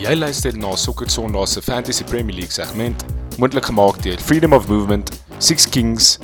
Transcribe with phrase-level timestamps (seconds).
[0.00, 3.02] Jy luister na Sokker Sondag se Fantasy Premier League segment,
[3.36, 6.18] moontlik gemaak deur Freedom of Movement, Six Kings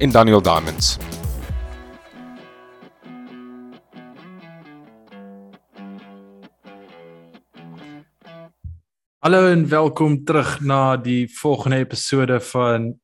[0.00, 0.96] en Daniel Diamonds.
[9.18, 12.94] Hallo en welkom terug na die volgende episode van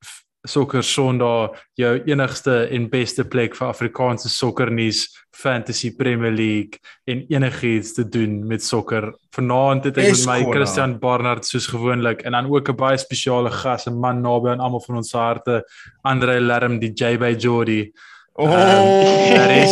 [0.46, 5.06] Sokker Sondag, jou enigste en beste plek vir Afrikaanse sokkernuus,
[5.36, 9.10] Fantasy Premier League en enigiets te doen met sokker.
[9.36, 13.50] Vanaand het ek met my Christian Barnard soos gewoonlik en dan ook 'n baie spesiale
[13.50, 15.64] gas, 'n man naby aan almal van ons harte,
[16.02, 17.92] Andre Lerm die JB Jordy.
[18.38, 19.70] Oh, um, daar is.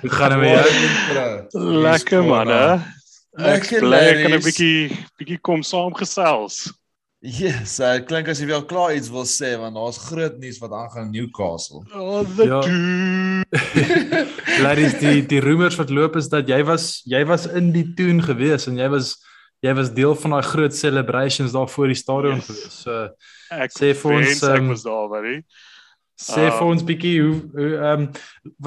[0.00, 0.50] Hoe gaan dit met
[1.12, 1.80] jou?
[1.82, 2.78] Lekker man, hè?
[3.34, 6.70] Ek bly kan 'n bietjie bietjie kom saamgesels.
[7.24, 10.74] Yes, uh, klink as jy wel klaar iets wil sê want daar's groot nuus wat
[10.76, 11.80] aangaan in Newcastle.
[11.96, 12.60] Oh, the ja.
[14.60, 18.20] Ladies, die die rumors wat loop is dat jy was jy was in die toon
[18.20, 19.14] gewees en jy was
[19.64, 22.50] jy was deel van daai groot celebrations daar voor die stadion yes.
[22.50, 22.74] gewees.
[22.84, 22.92] So
[23.56, 25.38] ek sê vir ons um, ek was daar, baie.
[26.20, 28.04] Sê vir ons bietjie hoe ehm um,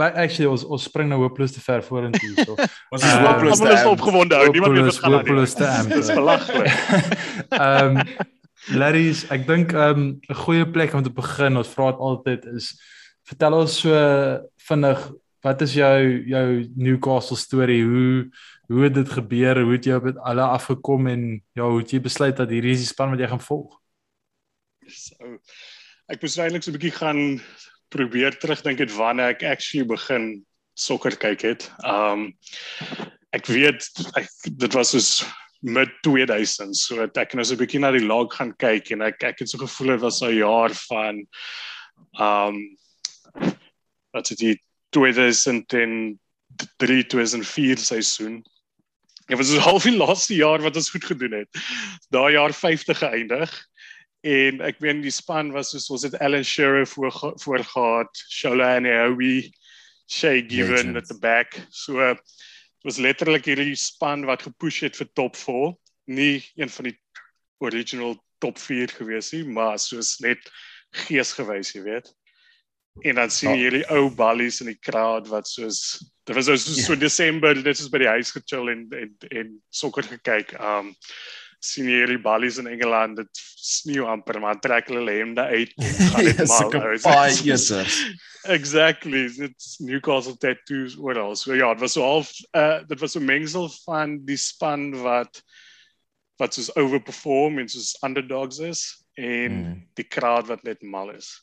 [0.01, 2.57] wat actually ons ons spring nou hopeloos te ver vorentoe so.
[2.95, 4.41] Ons is hopeloos uh, opgewonde.
[4.49, 5.93] Niemand weet wat gaan aan.
[5.93, 6.73] Dis belaglik.
[7.53, 8.01] Ehm
[8.75, 12.45] Larry's, ek dink ehm, 'n um, goeie plek om te begin, ons vra dit altyd
[12.55, 12.75] is
[13.27, 13.91] vertel ons so
[14.69, 15.01] vinnig
[15.45, 17.83] wat is jou jou Newcastle storie?
[17.83, 18.29] Hoe
[18.67, 19.61] hoe het dit gebeur?
[19.63, 21.21] Hoe het jy op dit alle afgekom en
[21.55, 23.77] ja, hoe het jy besluit dat hierdie is die span wat jy gaan volg?
[24.91, 25.37] So
[26.11, 27.21] ek moes eintlik so 'n bietjie gaan
[27.91, 30.43] probeer terugdink het wanneer ek actually begin
[30.75, 31.71] sokker kyk het.
[31.83, 32.33] Um
[33.31, 35.23] ek weet ek dit was soos
[35.61, 39.01] mid 2000 so ek het nou so 'n bietjie na die log gaan kyk en
[39.01, 41.27] ek ek het so gevoel dit was 'n jaar van
[42.19, 42.77] um
[44.13, 46.17] wat dit die 2003
[47.07, 48.43] 2004 seisoen
[49.27, 51.49] Dit was so half die laaste jaar wat ons goed gedoen het.
[52.15, 53.51] Daai jaar 50 geëindig
[54.27, 57.11] en ek weet die span was soos ons het Alan Shearer voor
[57.43, 59.51] voor gehad, Shola and Aoui,
[60.07, 61.59] Shay Given at the back.
[61.69, 62.15] So
[62.85, 65.73] was letterlik hierdie span wat gepush het vir top 4,
[66.13, 66.95] nie een van die
[67.63, 70.43] original top 4 gewees nie, maar soos net
[71.07, 72.11] geesgewys, jy weet.
[73.05, 73.63] En dan sien jy ja.
[73.63, 76.99] hierdie ou ballies in die crowd wat soos dit was so, so ja.
[76.99, 80.55] Desember, dit is by die huis gechill en en en sokker gekyk.
[80.59, 80.95] Um
[81.63, 85.73] sien jy hierdie ballies in Engeland, dit sneeu amper maar trek hulle hemde uit
[86.11, 87.03] gaan dit maar uit.
[87.03, 88.01] Baie easers.
[88.47, 89.25] Exactly.
[89.43, 91.35] It's Newcastle tattoos oral.
[91.35, 95.41] So ja, dit was so half uh dit was so mengsel van die span wat
[96.37, 98.85] wat soos overperform en soos underdogs is
[99.17, 99.83] en hmm.
[99.97, 101.33] die crowd wat net mal is.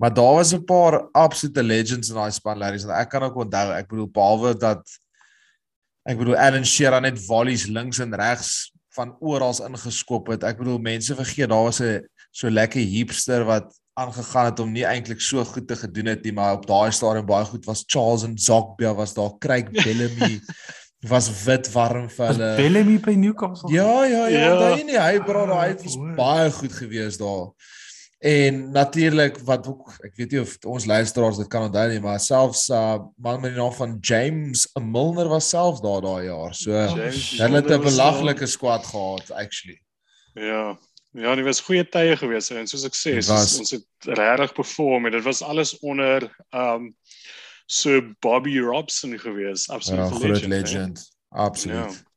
[0.00, 3.36] Maar daar was 'n paar absolute legends in daai span Larry, en ek kan ook
[3.36, 4.82] onthou, ek bedoel behalwe dat
[6.02, 10.46] ek bedoel Alan Shearer net volleys links en regs van oral ingeskop het.
[10.46, 14.84] Ek bedoel mense vergeet daar was 'n so lekker hipster wat aangegaan het om nie
[14.86, 18.24] eintlik so goed te gedoen het nie, maar op daai stadium baie goed was Charles
[18.24, 20.40] en Zogby was daar Craig Bellamy
[21.08, 22.50] was wit warm vir hulle.
[22.56, 23.72] Bellamy by Newcastle.
[23.72, 24.56] Ja, ja, ja, ja.
[24.58, 27.50] daai nie hy bra daai het was baie goed gewees daar.
[28.20, 32.20] En natuurlik wat ook ek weet nie of ons luisteraars dit kan onthou nie, maar
[32.20, 36.52] selfs uh man met die naam van James Milner was self daar daai jaar.
[36.54, 39.80] So hulle het 'n belaglike squad gehad actually.
[40.34, 40.76] Ja.
[41.12, 45.06] Ja, dit was goeie tye gewees en soos ek sê, was, ons het regtig perform
[45.06, 46.94] en dit was alles onder um
[47.66, 50.52] so Bobby Robson gewees, absolute ja, legend.
[50.52, 51.10] legend.
[51.28, 51.92] Absoluut.
[51.92, 52.09] Ja.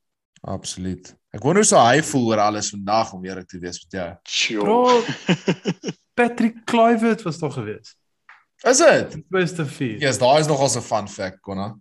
[0.44, 1.14] Absoluut.
[1.34, 4.08] Ek wonder hoe sou hy voel oor alles vandag om eerlik te wees met jou.
[4.28, 5.94] Sure.
[6.18, 7.96] Patrick Kluivert was tog gewees.
[8.64, 9.16] Is dit?
[9.32, 9.96] Beste vier.
[9.98, 11.74] Ja, yes, daai is nogal 'n fun fact, Konna.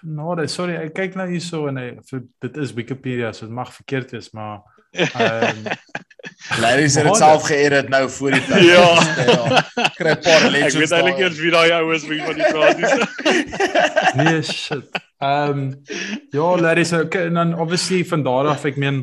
[0.00, 1.88] Genade, sorry, ek kyk nou hierso en hy
[2.40, 4.62] dit is Wikipedia, so dit mag verkeerd wees, maar
[4.98, 5.72] ehm um,
[6.48, 8.64] Ladies het dit self geëdit nou voor die tyd.
[8.74, 8.88] ja.
[9.26, 9.60] ja.
[9.94, 10.74] Kry 'n paar legends.
[10.74, 12.92] Ek weet eintlik eers wie daai ou is wie van die praat is.
[14.18, 15.00] nee, shit.
[15.20, 15.64] Ehm um,
[16.32, 19.02] ja, ladies, okay, en dan obviously van daar af ek meen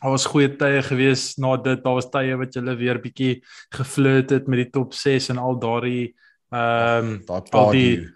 [0.00, 1.84] daar was goeie tye gewees na dit.
[1.84, 3.44] Daar was tye wat jy weer bietjie
[3.76, 6.14] geflirt het met die top 6 en al daardie
[6.50, 8.08] ehm um, al die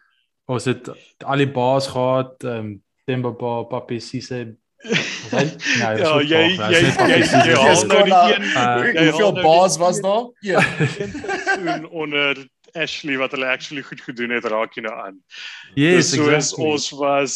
[0.49, 0.88] was dit
[1.25, 2.76] al die baas gehad, ehm um,
[3.08, 6.80] Temba Ba, Papi Sise Ja, ja, jy jy
[7.10, 10.28] jy jy haal nou die een uh, hoeveel baas was daar?
[10.46, 10.62] Ja.
[11.58, 15.19] Een onder Ashley wat hulle actually goed gedoen het raak jy nou aan.
[15.75, 16.70] Yes, so exactly.
[16.70, 17.34] ons was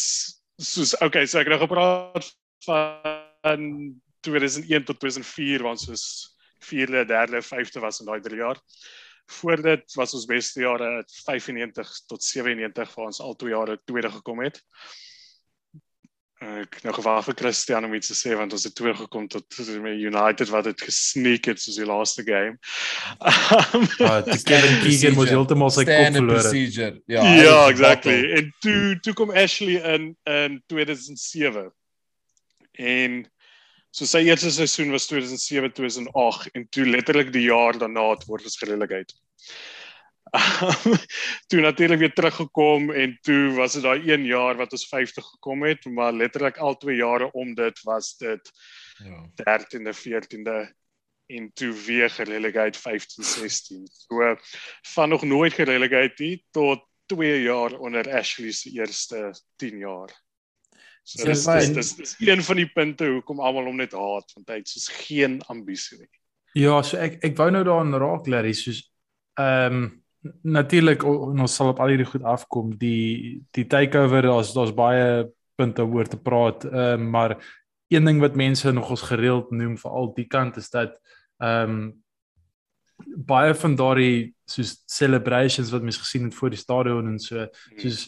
[0.61, 2.31] soos okay, so ek het nou gepraat
[2.65, 3.67] van
[4.23, 6.05] 2001 tot 2004 want soos
[6.63, 8.59] 4de, 3de, 5de was in daai 3 jaar.
[9.39, 14.11] Voor dit was ons beste jare 95 tot 97 waar ons al twee jare tweede
[14.11, 14.63] gekom het.
[16.43, 19.59] Ek nou gewag vir Christian om iets te sê want ons het twee gekom tot
[19.59, 22.57] United wat het gesneek het soos die laaste game.
[24.03, 26.49] Uh, Kevin Keegan was heeltemal sy kop verloor.
[27.07, 28.17] Ja, ja exactly.
[28.37, 31.71] En toe toe kom Ashley in in 2007.
[32.73, 33.21] En
[33.93, 38.57] so sy eerste seisoen was 2007-2008 en toe letterlik die jaar daarna het word ons
[40.33, 40.97] gerelegate.
[41.47, 45.63] toe natuurlik weer teruggekom en toe was dit daai 1 jaar wat ons 50 gekom
[45.63, 48.51] het, maar letterlik al twee jare om dit was dit
[49.03, 50.57] ja 13de, 14de
[51.25, 53.87] en toe weer gerelegate 15 16.
[53.91, 54.35] So
[54.81, 60.09] van nog nooit gerelegate nie tot 2 jaar onder Ashley se eerste 10 jaar.
[61.03, 64.47] So dis dis, dis dis een van die punte hoekom almal hom net haat want
[64.49, 66.09] hy het soos geen ambisie nie.
[66.53, 68.85] Ja, so ek ek wou nou daaraan raak Larry soos
[69.39, 70.02] ehm um,
[70.43, 75.27] natuurlik ons sal op al hierdie goed afkom die die takeover daar's daar's baie
[75.59, 77.35] punte oor te praat uh, maar
[77.93, 80.97] een ding wat mense nog ons gereeld noem vir al die kant is dat
[81.43, 81.83] ehm um,
[83.03, 87.79] baie van daardie soos celebrations wat mense gesien het voor die stadion en so hmm.
[87.81, 88.03] soos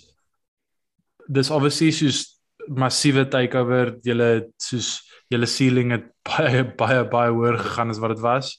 [1.27, 2.21] dis obviously soos
[2.67, 4.29] massiewe takeover julle
[4.61, 5.01] soos
[5.33, 8.55] julle ceiling het baie baie baie hoër gegaan as wat dit was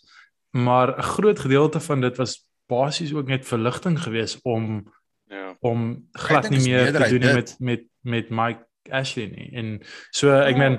[0.52, 4.85] maar 'n groot gedeelte van dit was basies ook net verligting gewees om
[5.31, 9.51] ja om glad nie meer te doen met met met Mike Ashley nie.
[9.53, 9.81] En
[10.11, 10.63] so ek ja.
[10.63, 10.79] meen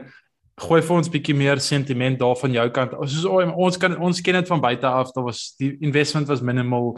[0.58, 2.96] gooi vir ons bietjie meer sentiment daar van jou kant.
[2.98, 5.12] Ons is ons kan ons ken dit van buite af.
[5.16, 6.96] Daar was die investment was minimal.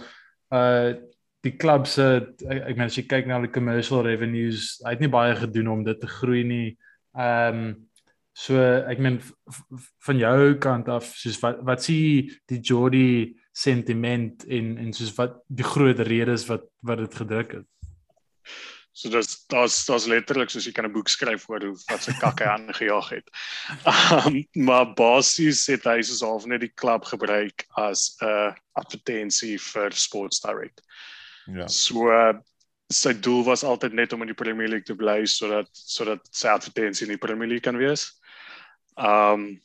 [0.53, 0.95] Uh
[1.39, 2.03] die klub se
[2.51, 5.69] ek, ek meen as jy kyk na die commercial revenues, hy het nie baie gedoen
[5.71, 6.73] om dit te groei nie.
[7.15, 7.69] Ehm um,
[8.39, 9.17] so ek meen
[10.05, 15.39] van jou kant af soos wat wat sien die Jordi sentiment en en soos wat
[15.47, 17.67] die groot redes wat wat dit gedruk het.
[18.99, 22.13] So dis daar's daar's letterlik soos jy kan 'n boek skryf oor hoe wat se
[22.19, 23.27] kak hy aangejaag het.
[23.87, 28.51] Um, maar basies het hy soos half net die klub gebruik as 'n uh,
[28.81, 30.83] advertensie vir Sports Direct.
[31.47, 31.67] Ja.
[31.67, 32.33] So uh,
[32.91, 36.47] sy doel was altyd net om in die Premier League te bly sodat sodat sy
[36.47, 38.11] advertensie in die Premier League kan wees.
[38.97, 39.61] Um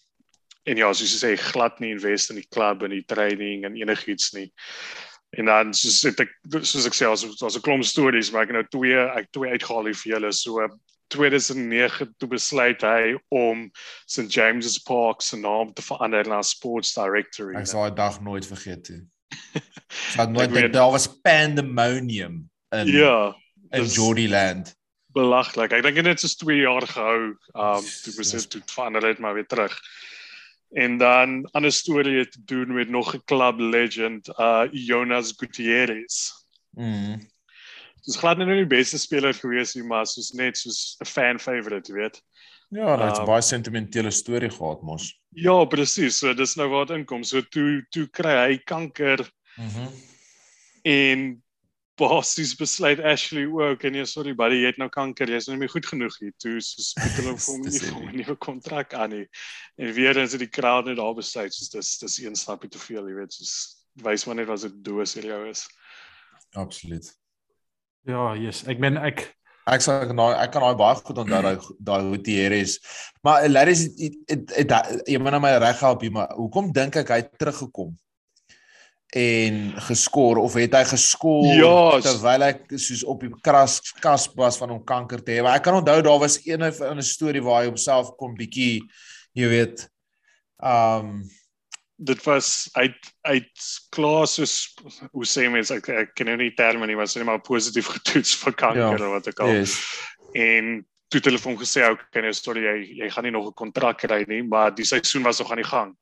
[0.64, 3.76] en ja, soos jy sê, glad nie invest in die klub en die training en
[3.76, 4.48] enigiets nie.
[5.38, 6.30] En dan soos ek
[6.62, 9.90] soos ek sê, as as 'n klomp stories, maar ek nou twee ek twee uitgehaal
[9.90, 10.32] hier vir julle.
[10.32, 10.68] So
[11.14, 13.70] 2009 toe besluit hy om
[14.06, 17.56] St James's Park se naam te verander na Sports Directory.
[17.60, 19.02] Ek sal daai dag nooit vergeet nie.
[20.16, 22.44] Wat nooit dink daar was pandemonium
[22.74, 23.34] in Ja,
[23.70, 24.74] in Jordyland.
[25.14, 25.72] Belaglik.
[25.72, 27.34] Ek dink dit is 2 jaar gehou.
[27.54, 29.74] Um toe besluit toe verander dit maar weer terug.
[30.74, 36.30] En dan ander storie het te doen met nog 'n club legend, uh Jonas Gutierrez.
[36.70, 37.20] Mm.
[38.04, 41.38] Dis glad nie nou die beste speler gewees nie, maar soos net soos 'n fan
[41.40, 42.22] favorite, weet.
[42.68, 45.20] Ja, dit het um, baie sentimentele storie gehad mos.
[45.28, 46.18] Ja, presies.
[46.18, 47.22] So dis nou waar dit inkom.
[47.22, 49.30] So toe toe kry hy kanker.
[49.56, 49.80] Mhm.
[49.80, 50.12] Mm
[50.84, 51.43] en
[52.00, 55.64] basies besluit Ashley ook en nee sorry buddy jy het nou kanker jy's nou nie
[55.64, 58.94] meer goed genoeg hier toe so speel hulle vir hom nie vir 'n nuwe kontrak
[58.94, 59.26] aan nie.
[59.78, 62.78] En weer eens het die crowd net daar besluit soos dis dis een stapie te
[62.78, 63.54] veel jy weet soos
[64.02, 65.66] wys maar net wat dit doos hier jou is.
[66.52, 67.14] Absoluut.
[68.06, 68.64] Ja yes.
[68.66, 69.28] Ek ben ek
[69.70, 72.78] ek sê ek nou ek kan daai baie goed onthou daai daai Gutierrez
[73.24, 77.32] maar Larry jy moet nou my reg help hier maar hoekom dink ek hy het
[77.40, 77.94] teruggekom
[79.14, 84.58] en geskor of het hy geskor ja, terwyl hy soos op die kras kas was
[84.58, 85.44] van hom kanker te hê.
[85.44, 88.82] Maar ek kan onthou daar was een in 'n storie waar hy homself kon bietjie
[89.38, 89.86] jy weet
[90.58, 91.22] um
[91.96, 94.74] dit was uit uit klaar soos
[95.12, 98.34] hoe sê mense ek, ek ken nou nie terme nie maar sê maar positief getoets
[98.42, 99.78] vir kanker ja, of wat ek al yes.
[100.34, 104.02] en toe telefoon gesê ou ken jy storie jy jy gaan nie nog 'n kontrak
[104.02, 105.94] kry nie maar die seisoen was nog aan die gang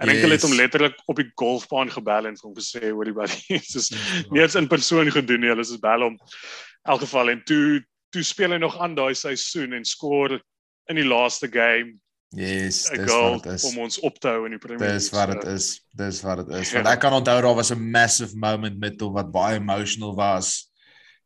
[0.00, 3.16] Ek dink hulle het hom letterlik op die golfbaan gebel en hom gesê hoor die
[3.16, 3.90] buddy is
[4.30, 5.50] nie eens in persoon gedoen nie.
[5.52, 7.82] Hulle is bel hom in elk geval en toe
[8.12, 10.36] toe speel hy nog aan daai seisoen en skoor
[10.90, 11.96] in die laaste game.
[12.32, 13.64] Yes, dis wat dit is.
[13.68, 15.00] Om ons op te hou in die Premier League.
[15.00, 15.66] Dis wat dit is.
[16.00, 16.72] Dis wat dit is.
[16.72, 20.72] Want ek kan onthou daar was 'n massive moment met hom wat baie emotional was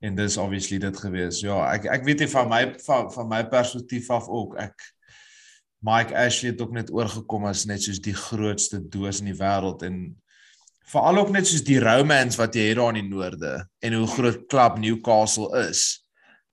[0.03, 1.41] en dis obviously dit gewees.
[1.41, 4.57] Ja, ek ek weet nie van my van, van my perspektief af ook.
[4.59, 4.75] Ek
[5.85, 9.85] Mike Ashley het ook net oorgekom as net soos die grootste doos in die wêreld
[9.87, 10.17] en
[10.91, 13.53] veral ook net soos die romance wat jy het daar in die noorde
[13.85, 16.03] en hoe groot klub Newcastle is.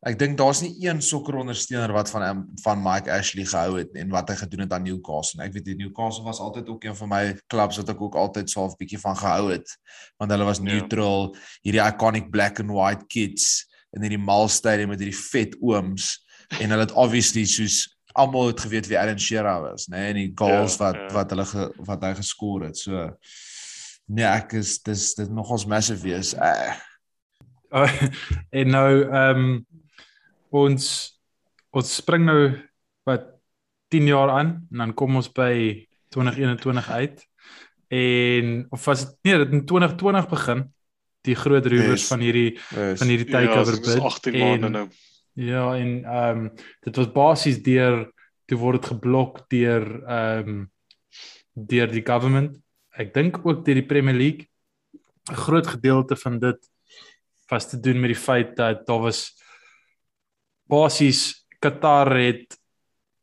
[0.03, 4.33] Ek dink daar's nie een sokkerondersteuner wat van van Mike Ashley gehou het en wat
[4.33, 5.39] hy gedoen het aan Newcastle.
[5.45, 8.65] Ek weet Newcastle was altyd ook een van my klubs wat ek ook altyd so
[8.65, 9.77] 'n bietjie van gehou het
[10.19, 10.63] want hulle was ja.
[10.63, 16.19] neutral, hierdie iconic black and white kids in hierdie mal stadium met hierdie vet ooms
[16.59, 20.15] en hulle het obviously soos almal het geweet wie Alan Shearer was, nê, nee, en
[20.21, 21.09] die goals Ja, wat ja.
[21.15, 22.77] wat hulle ge, wat hy geskoor het.
[22.77, 23.09] So
[24.07, 26.33] nee, ek is dis dit nogals massive wees.
[26.35, 26.73] Uh,
[27.73, 27.89] Uh,
[28.53, 29.53] en nou ehm um,
[30.53, 30.83] ons
[31.73, 32.51] ons spring nou
[33.09, 33.23] wat
[33.89, 37.23] 10 jaar aan en dan kom ons by 2021 uit.
[37.89, 40.61] En of was dit nee, dit in 2020 begin
[41.25, 42.07] die groot rumors Yes.
[42.13, 44.03] van hierdie is, van hierdie Ja, takeover was bid.
[44.03, 44.85] 18 maande nou.
[45.33, 46.51] Ja, en ehm um,
[46.85, 48.11] dit was basies deur
[48.45, 50.71] toe word dit geblok deur ehm um,
[51.53, 52.57] deur die government.
[52.97, 54.47] Ek dink ook deur die Premier League.
[55.31, 56.59] 'n Groot gedeelte van dit
[57.49, 59.33] was te doen met die feit dat daar was
[60.67, 62.57] basies Qatar het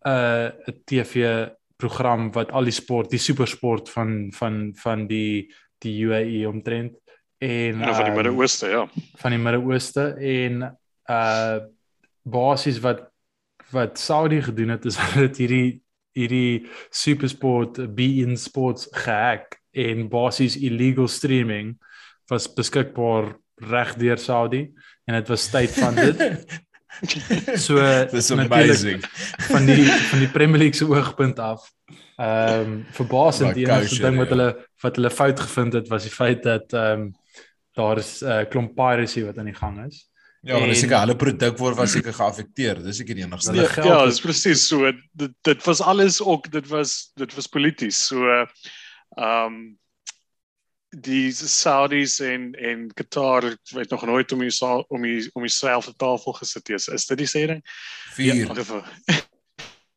[0.04, 5.52] 'n uh, 'n TV program wat al die sport, die supersport van van van die
[5.78, 6.96] die UAE omtrent
[7.38, 8.88] en Nou van die ehm, Midde-Ooste, ja.
[9.16, 10.62] van die Midde-Ooste en
[11.10, 11.60] uh
[12.30, 13.06] basies wat
[13.70, 15.80] wat Saudi gedoen het is hulle het hierdie
[16.18, 21.76] hierdie supersport beIN Sports gehack en basies illegal streaming
[22.30, 23.36] was beskikbaar
[23.70, 24.64] reg deur Saudi
[25.06, 26.18] en dit was tyd van dit.
[27.54, 27.78] So
[28.10, 29.04] Dis amazing.
[29.48, 31.70] van die van die Premier League se oogpunt af.
[32.16, 34.48] Ehm um, verbasend die enigste ding wat hulle
[34.82, 37.12] wat hulle fout gevind het was die feit dat ehm um,
[37.78, 40.09] daar is 'n uh, klomp piracy wat aan die gang is.
[40.42, 42.78] Ja, maar dis En- seker hulle produk word was seker geaffekteer.
[42.82, 43.50] Dis seker die enigste.
[43.52, 44.92] Hulle Ja, geld ja, dis presies so.
[45.12, 48.06] Dit dit was alles ook dit was dit was polities.
[48.06, 48.48] So ehm
[49.18, 49.78] um,
[50.90, 53.42] die Saudis en en Qatar
[53.74, 56.88] het nog nooit om die sa- om die om dieselfde tafel gesit is.
[56.88, 57.60] Is dit die sê ding?
[58.16, 58.46] 4.
[58.48, 58.82] Wag even.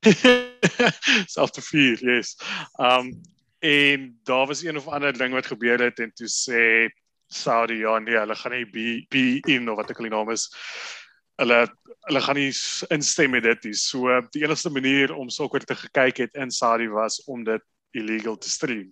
[1.33, 2.35] Selfde vier, yes.
[2.77, 3.21] Um
[3.63, 6.91] en daar was een of ander ding wat gebeur het en toe sê
[7.33, 10.33] Saudi ja nee, hulle gaan nie be, be in of wat ek al die naam
[10.33, 10.49] is.
[11.41, 11.61] Hulle
[12.07, 12.51] hulle gaan nie
[12.93, 13.77] instem met dit nie.
[13.79, 17.63] So die enigste manier om sokker te gekyk het in Saudi was om dit
[17.93, 18.91] illegal te stream.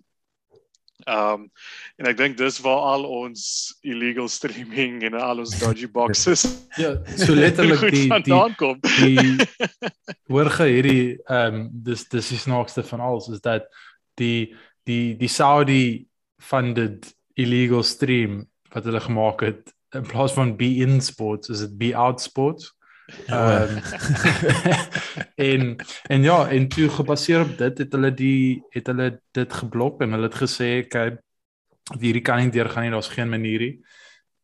[1.06, 1.48] Um
[1.98, 3.42] en ek dink dis waar al ons
[3.82, 6.44] illegal streaming en al ons dodgy boxes
[6.78, 8.38] Ja, so letterlik die die
[9.00, 9.48] die
[10.32, 13.66] hoor ge hierdie ehm um, dis dis die snaakste van alles is dat
[14.20, 14.54] die
[14.86, 16.06] die die Saudi
[16.38, 21.78] funded illegal stream wat hulle gemaak het in plaas van be in sports is dit
[21.78, 22.72] be out sports.
[23.26, 23.78] Ehm
[25.50, 25.76] en
[26.08, 30.12] en ja, en toe gebaseer op dit het hulle die het hulle dit geblok en
[30.16, 31.20] hulle het gesê kyk
[31.98, 33.74] hierdie kan nie deurgaan nie, daar's geen manier nie.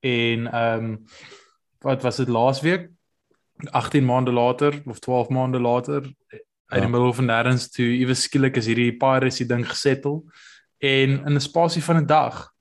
[0.00, 1.04] En ehm um,
[1.80, 2.88] wat was dit laasweek?
[3.70, 6.02] 18 maande later of 12 maande later
[6.68, 6.88] uit die Ja.
[6.88, 10.24] middel van nêrens toe iewes skielik is hierdie piracy ding gesettel
[10.78, 12.52] en in 'n spasie van 'n dag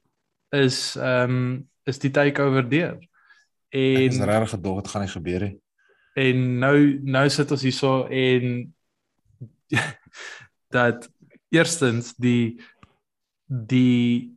[0.52, 2.98] is ehm um, is die takeover deur.
[3.70, 5.58] Ek is En regtig gedog dit gaan nie gebeur nie.
[6.18, 8.74] en nou nou sit ons hierso en
[10.78, 11.10] dat
[11.50, 12.60] eerstens die
[13.48, 14.34] die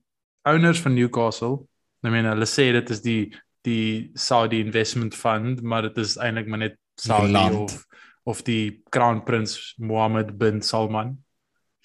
[0.47, 1.67] owners van Newcastle,
[2.07, 3.23] I mean hulle sê dit is die
[3.67, 7.55] die Saudi Investment Fund, maar dit is eintlik maar net Saudi land.
[7.55, 7.87] of
[8.25, 11.17] of die Crown Prince Mohammed bin Salman.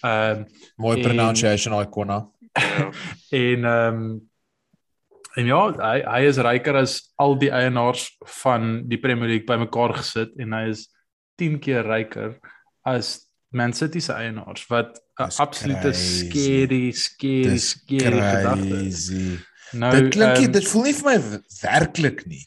[0.03, 0.45] Ehm um,
[0.77, 2.29] Mooi En- pronunciation ikona.
[2.55, 2.91] Ja.
[3.31, 4.29] en ehm um,
[5.35, 8.05] en ja, hy hy is ryker as al die eienaars
[8.41, 10.85] van die Premier League bymekaar gesit en hy is
[11.41, 12.37] 10 keer ryker
[12.87, 13.17] as
[13.51, 16.29] Man City se eienaars wat 'n absolute crazy.
[16.29, 18.79] scary scary Dis scary gedagte.
[18.87, 19.11] is.
[19.73, 21.17] Nou Dit klink ehm, dit voel nie vir my
[21.61, 22.43] werklik nie.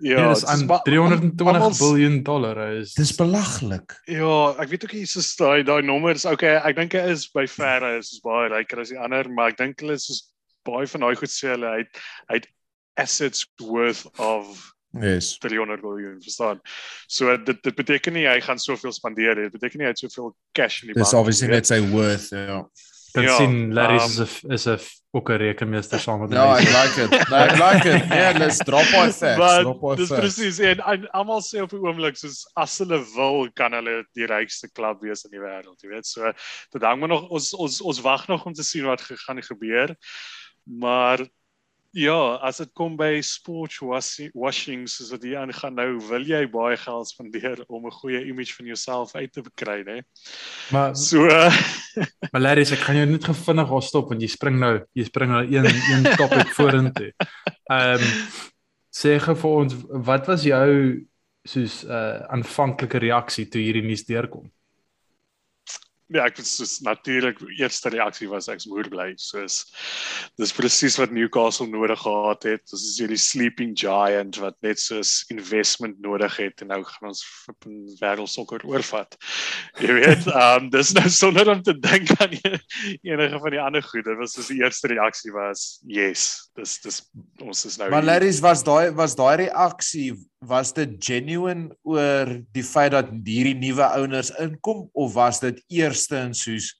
[0.00, 3.96] Ja, Ja, dit is dis aan ba- 320 almal- miljard dollar is Dis belaglik.
[4.06, 6.24] Ja, ek weet ook nie soos daai daai nommers.
[6.24, 9.56] Okay, ek dink hy is by verre is baie ryker as die ander, maar ek
[9.58, 10.22] dink hulle is soos
[10.64, 12.48] baie van daai goed sê hulle hy het hy het
[12.98, 15.36] assets worth of Yes.
[15.38, 16.60] 300 miljoen, verstaan?
[17.06, 19.50] So dit dit beteken nie hy gaan soveel spandeer nie.
[19.50, 21.04] Dit beteken nie hy het soveel cash in die bank.
[21.04, 22.62] Dis obviously net sy worth, ja.
[23.12, 24.78] Kan ja, sien Larry ehm, is 'n is 'n
[25.10, 26.68] ook 'n rekenmeester saam met No, I hy.
[26.76, 27.28] like it.
[27.30, 28.04] No, I like it.
[28.08, 29.38] Yeah, let's drop our facts.
[29.38, 33.00] Maar Drop our dis presies en, en almal sê op die oomblik soos as hulle
[33.14, 36.06] wil kan hulle die rykste klub wees in die wêreld, jy weet.
[36.06, 36.32] So
[36.72, 39.96] dit hang maar nog ons ons ons wag nog om te sien wat gaan gebeur.
[40.64, 41.24] Maar
[41.98, 46.44] ja, as dit kom by sports washing, washing soos wat hier aangaan nou, wil jy
[46.52, 50.02] baie geld spandeer om 'n goeie image van jouself uit te kry, né?
[50.70, 51.52] Maar So uh,
[52.32, 55.30] Maar Larry, ek gaan jou net gevinnig daar stop want jy spring nou, jy spring
[55.32, 57.12] nou een een topic vorentoe.
[57.68, 58.06] Ehm um,
[58.98, 59.74] sê gou vir ons
[60.06, 60.70] wat was jou
[61.44, 64.48] soos uh aanvanklike reaksie toe hierdie nuus deurkom?
[66.14, 69.10] Ja, ek was soos natuurlik eerste reaksie was ek's moer bly.
[69.20, 69.60] Soos
[70.40, 72.64] dis presies wat Newcastle nodig gehad het.
[72.70, 77.24] Dis is hierdie sleeping giant wat net soos investment nodig het en nou gaan ons
[78.00, 79.18] wêreldsokker oorvat.
[79.82, 83.84] Jy weet, ehm um, dis nou sonder om te dink aan enige van die ander
[83.84, 84.06] goed.
[84.08, 86.50] Dit was soos die eerste reaksie was, yes.
[86.58, 87.02] Dis dis
[87.44, 92.62] ons is nou Maar Larry's was daai was daai reaksie was dit genuine oor die
[92.62, 96.70] feit dat hierdie nuwe owners inkom of was dit eerstens soos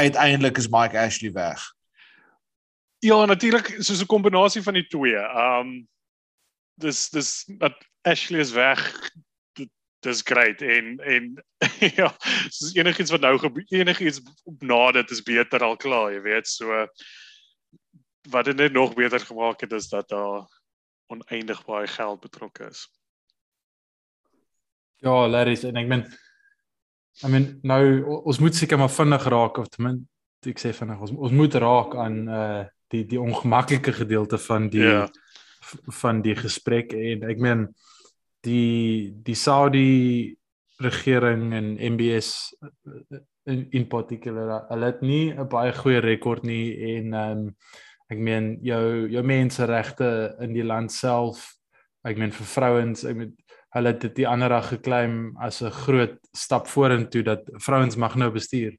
[0.00, 1.60] uiteindelik is Mike Ashley weg?
[3.04, 5.16] Ja, natuurlik soos 'n kombinasie van die twee.
[5.16, 5.88] Um
[6.80, 9.10] dis dis dat Ashley is weg.
[10.00, 11.44] Dis great en en
[12.00, 12.16] ja,
[12.48, 16.48] soos enigiets wat nou gebeur, enigiets op na dit is beter al klaar, jy weet,
[16.48, 16.86] so
[18.28, 20.48] wat dit net nog beter gemaak het is dat daar
[21.10, 22.86] oneindig baie geld betrokke is.
[25.00, 26.04] Ja, Larry's en ek meen
[27.24, 27.82] I mean nou
[28.20, 31.56] ons moet seker maar vinnig raak of ten minste ek sê vinnig ons ons moet
[31.64, 35.04] raak aan uh die die ongemaklike gedeelte van die ja.
[36.00, 37.68] van die gesprek en ek meen
[38.46, 40.34] die die Saudi
[40.82, 42.32] regering en MBS
[43.50, 47.44] in in particular hulle het nie 'n baie goeie rekord nie en um
[48.10, 51.46] ek meen jou jou menseregte in die land self
[52.06, 53.36] ek meen vir vrouens ek meen
[53.76, 58.16] hulle het dit die ander dag geklaim as 'n groot stap vorentoe dat vrouens mag
[58.16, 58.76] nou bestuur.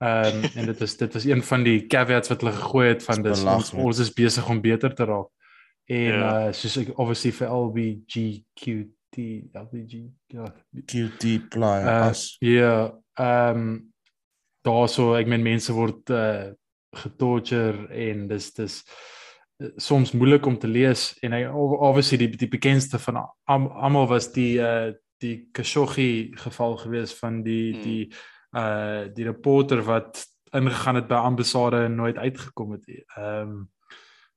[0.00, 3.02] Ehm um, en dit is dit was een van die caveats wat hulle gegooi het
[3.04, 5.28] van dis ons, ons is besig om beter te raak.
[5.84, 6.20] En yeah.
[6.20, 6.46] Ja.
[6.46, 9.16] uh soos ek obviously vir LBGQT
[9.52, 10.54] LBG ja
[10.86, 12.38] QT plus.
[12.40, 13.92] Uh, ja, ehm um,
[14.62, 16.52] daarso ek meen mense word uh
[16.92, 18.80] getorture en dis dis
[19.60, 24.32] eh, soms moeilik om te lees en hy obviously die die bekendste van almal was
[24.32, 27.82] die uh die Khashoggi geval gewees van die hmm.
[27.82, 28.12] die
[28.56, 30.24] uh die reporter wat
[30.56, 32.88] ingegaan het by ambassade en nooit uitgekom het.
[32.88, 33.68] Ehm um,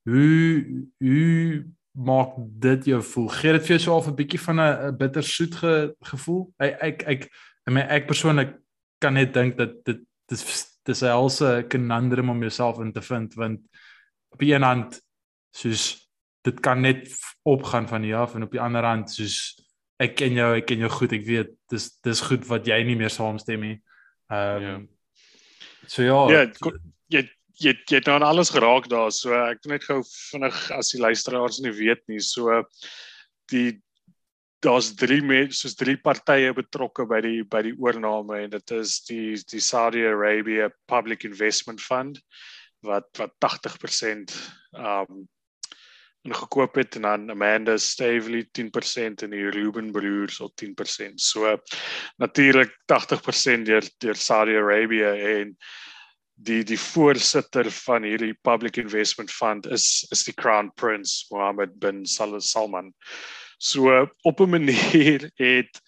[0.03, 3.27] hoe hoe maak dit jou voel?
[3.27, 6.53] Gee dit vir jou so 'n bietjie van 'n bittersoet ge, gevoel?
[6.57, 7.23] Ek ek ek
[7.63, 8.59] ek, ek, ek persoonlik
[8.99, 13.33] kan net dink dat dit dis dis 'n helse conundrum om jouself in te vind
[13.33, 13.59] want
[14.29, 15.01] op die een hand
[15.51, 16.09] soos
[16.43, 17.07] dit kan net
[17.43, 19.59] opgaan van hier af en op die ander hand soos
[20.03, 22.97] ek ken jou ek ken jou goed ek weet dis dis goed wat jy nie
[22.99, 23.77] meer saamstem nie.
[24.31, 24.81] Ehm um, ja.
[25.87, 26.19] So ja.
[26.31, 26.43] Ja,
[27.11, 27.23] jy
[27.59, 31.01] jy jy het nou alles geraak daar so ek het net gou vinnig as die
[31.01, 32.63] luisteraars nie weet nie so
[33.51, 33.81] die
[34.63, 39.01] daar's drie mense soos drie partye betrokke by die by die oorneem en dit is
[39.09, 42.19] die die Saudi Arabia Public Investment Fund
[42.83, 44.35] wat wat 80%
[44.79, 45.23] um
[46.23, 51.19] ingekoop het en dan Amanda Stavely 10% en die Ruben broers op 10%.
[51.19, 51.57] So
[52.17, 55.57] natuurlik 80% deur deur Saudi Arabia en
[56.35, 62.05] die die voorsitter van hierdie Public Investment Fund is is die Crown Prince Mohammed bin
[62.05, 62.93] Salman.
[63.63, 65.81] So op 'n manier het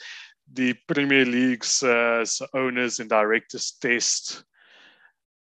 [0.43, 4.45] die Premier League se se owners and directors test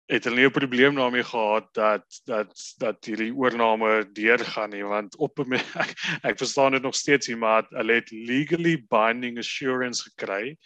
[0.06, 5.38] het hulle 'n probleem daarmee gehad dat dat dat hierdie oorname deurgaan nie want op
[5.38, 5.96] 'n ek,
[6.28, 10.58] ek verstaan dit nog steeds nie maar hulle het legally binding assurance gekry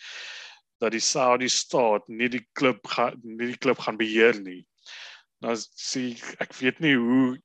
[0.78, 4.66] dat die Saudi staat nie die klub gaan nie die klub gaan beheer nie.
[5.38, 5.54] Nou
[5.90, 7.38] sê ek weet nie hoe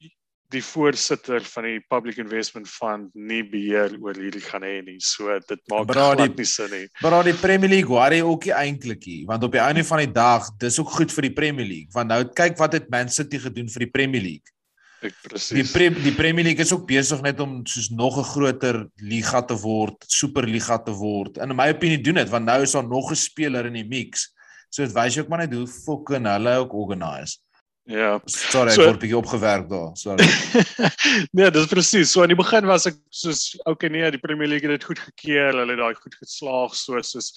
[0.50, 4.98] die voorsitter van die Public Investment Fund nie beheer oor hierdie gaan hê nie.
[5.04, 6.86] So dit maak glad nie sin nie.
[7.04, 10.14] Maar die Premier League worry ook nie eintlik nie, want op die einde van die
[10.14, 13.42] dag, dis ook goed vir die Premier League, want nou kyk wat het Man City
[13.42, 14.56] gedoen vir die Premier League.
[15.06, 15.56] Ek presies.
[15.56, 19.42] Die pre die Premier League is ook besig net om soos nog 'n groter liga
[19.42, 21.38] te word, superliga te word.
[21.38, 24.34] In my opinie doen dit want nou is daar nog 'n speler in die mix.
[24.70, 27.38] So dit wys ook maar net hoe fucking hulle ook organise.
[27.90, 28.20] Ja.
[28.30, 29.94] Sorry, so, ek word bietjie opgewerk daar.
[29.98, 30.26] Sorry.
[31.38, 32.12] nee, dis presies.
[32.14, 35.02] So aan die begin was ek soos okay nee, die Premier League het dit goed
[35.08, 37.34] gekeer, hulle het daai goed geslaag so soos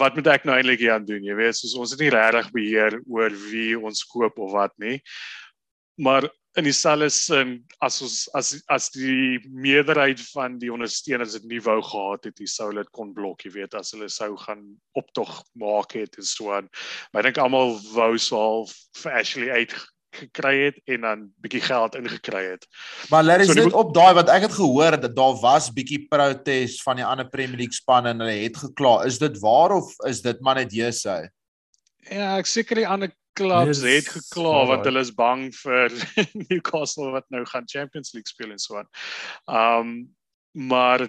[0.00, 1.24] wat moet ek nou eintlik hier aan doen?
[1.24, 4.98] Jy weet, soos ons het nie regtig beheer oor wie ons koop of wat nie.
[6.00, 7.52] Maar in dieselfde sin
[7.84, 12.50] as ons as as die meerderheid van die ondersteuners dit nie wou gehad het, die
[12.50, 14.64] sou dit kon blok, jy weet, as hulle sou gaan
[14.98, 16.66] optog maak het en so aan.
[17.12, 19.76] Maar ek dink almal wou so half vir Ashley uit
[20.18, 22.66] gekry het en dan bietjie geld ingekry het.
[23.12, 26.00] Maar let is so, net op daai wat ek het gehoor dat daar was bietjie
[26.10, 29.02] protes van die ander Premier League spanne en hulle het gekla.
[29.06, 31.20] Is dit waar of is dit maar net heusy?
[32.08, 35.94] Ja, ek seker die ander clubs yes, het gekla want hulle is bang vir
[36.48, 38.90] Newcastle wat nou gaan Champions League speel en so aan.
[39.46, 39.94] Um
[40.58, 41.06] maar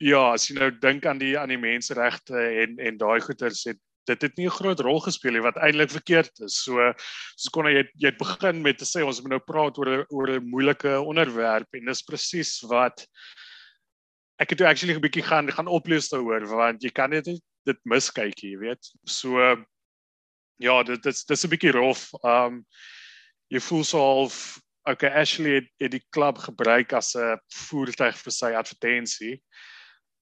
[0.00, 3.80] ja, as jy nou dink aan die aan die menseregte en en daai goeters het
[4.08, 6.62] dit het nie 'n groot rol gespeel nie wat eintlik verkeerd is.
[6.64, 6.92] So
[7.36, 10.28] so kon jy jy het begin met te sê ons moet nou praat oor oor
[10.38, 13.06] 'n moeilike onderwerp en dis presies wat
[14.40, 17.78] ek het toe actually 'n bietjie gaan gaan oplees daaroor want jy kan dit dit
[17.84, 18.80] miskyk, jy weet.
[19.04, 19.36] So
[20.60, 22.10] ja, dit dit dis 'n bietjie rof.
[22.22, 22.64] Um
[23.50, 28.32] jy voel so half okay, Ashley het, het die klub gebruik as 'n voertuig vir
[28.32, 29.40] sy advertensie.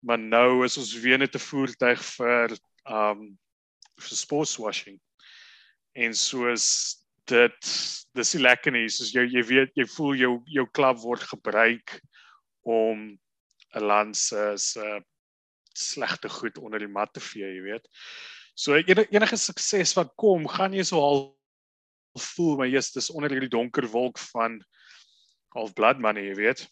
[0.03, 3.38] Maar nou is ons weer net 'n voertuig vir um
[3.98, 4.98] vir sportswashing.
[5.94, 7.61] En soos dit
[8.14, 12.01] dis nie lekker nie, soos jy jy weet jy voel jou jou klub word gebruik
[12.62, 13.18] om
[13.74, 15.01] 'n land se se
[15.74, 17.88] slegte goed onder die mat te vee, jy weet.
[18.58, 21.20] So enige sukses wat kom, gaan jy so al
[22.18, 24.58] voel maar jy's dis onder hierdie donker wolk van
[25.54, 26.64] half blood money, jy weet.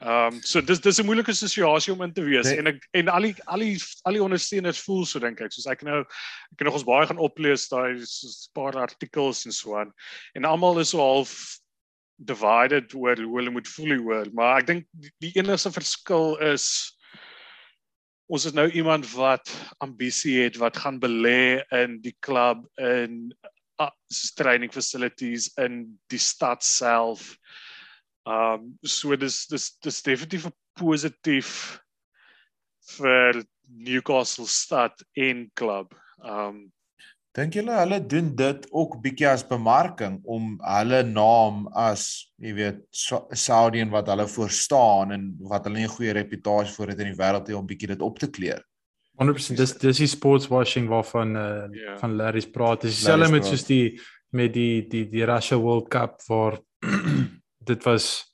[0.00, 2.56] Ehm um, so dis dis 'n moeilike situasie om in te wees nee.
[2.58, 3.76] en ek en al die al die
[4.08, 7.06] al die ondersteuners voel so dink ek soos ek nou ek het nog ons baie
[7.06, 8.06] gaan oplees daai 'n
[8.56, 9.92] paar artikels en so aan
[10.34, 11.36] en almal is so half
[12.16, 14.88] divided oor hoe hulle moet voel oor maar ek dink
[15.20, 16.96] die enigste verskil is
[18.30, 19.50] ons het nou iemand wat
[19.82, 23.34] ambisie het wat gaan belê in die klub in
[23.82, 23.90] uh,
[24.38, 27.34] training facilities in die stad self
[28.28, 31.80] Um so dis dis dis definitief positief
[32.96, 35.94] vir Newcastle stad en klub.
[36.20, 36.68] Um
[37.36, 42.80] dink julle hulle doen dit ook bietjie as bemarking om hulle naam as jy weet
[43.38, 47.20] Saudian wat hulle voor staan en wat hulle 'n goeie reputasie voor het in die
[47.20, 48.64] wêreld het om bietjie dit op te kleur.
[49.20, 51.74] 100% dis dis die sports washing waarvan uh, yeah.
[51.74, 51.98] Ja.
[51.98, 52.80] van Larry's praat.
[52.80, 56.58] Dis dieselfde met soos die met die die die Russia World Cup waar
[57.70, 58.29] dit was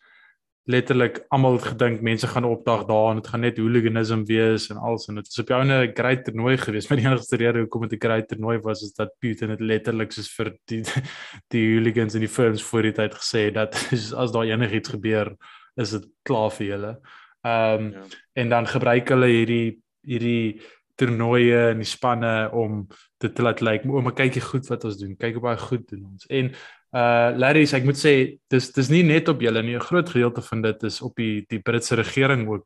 [0.67, 4.81] letterlik almal het gedink mense gaan opdag daar en dit gaan net hooliganisme wees en
[4.83, 7.89] alles en dit is op jou 'n great toernooi geweest maar die enigste rede hoekom
[7.89, 10.83] dit 'n great toernooi was is dat Putin het letterlik soos vir die
[11.55, 13.75] die hooligans en die firms voor die tyd gesê dat
[14.23, 15.37] as daar enigiets gebeur
[15.77, 16.99] is dit klaar vir julle.
[17.43, 18.03] Ehm um, ja.
[18.33, 20.61] en dan gebruik hulle hierdie hierdie
[20.97, 22.87] toernooie en die spanne om
[23.21, 25.17] dit te laat lyk like, maar kyk jy goed wat ons doen.
[25.17, 26.27] Kyk hoe baie goed doen ons.
[26.27, 26.53] En
[26.97, 28.13] Uh Larry, ek moet sê
[28.53, 31.45] dis dis nie net op julle nie, 'n groot gedeelte van dit is op die
[31.51, 32.65] die Britse regering ook.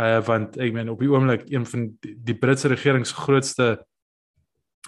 [0.00, 3.68] Uh want ek meen op die oomblik een van die, die Britse regering se grootste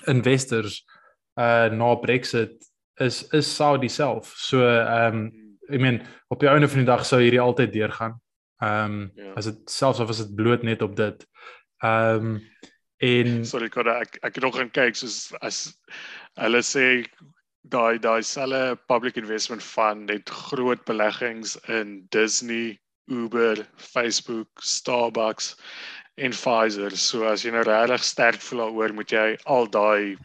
[0.06, 0.82] investors
[1.38, 2.56] uh na Brexit
[2.98, 4.34] is is Saudi self.
[4.36, 5.30] So ehm um,
[5.70, 8.18] ek meen op die einde van die dag sou hierdie altyd deurgaan.
[8.58, 9.32] Ehm um, ja.
[9.36, 11.26] as dit selfs of as dit bloot net op dit.
[11.78, 12.40] Ehm um,
[13.00, 15.70] en sorry, ek ek het nog gaan kyk soos as
[16.34, 17.04] hulle sê
[17.62, 25.56] daai daai selfe public investment fund het groot beleggings in Disney, Uber, Facebook, Starbucks
[26.14, 26.96] en Pfizer.
[26.96, 30.16] So as jy nou regtig sterk voel daaroor, moet jy al daai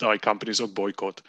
[0.00, 1.20] daai companies ook boikot.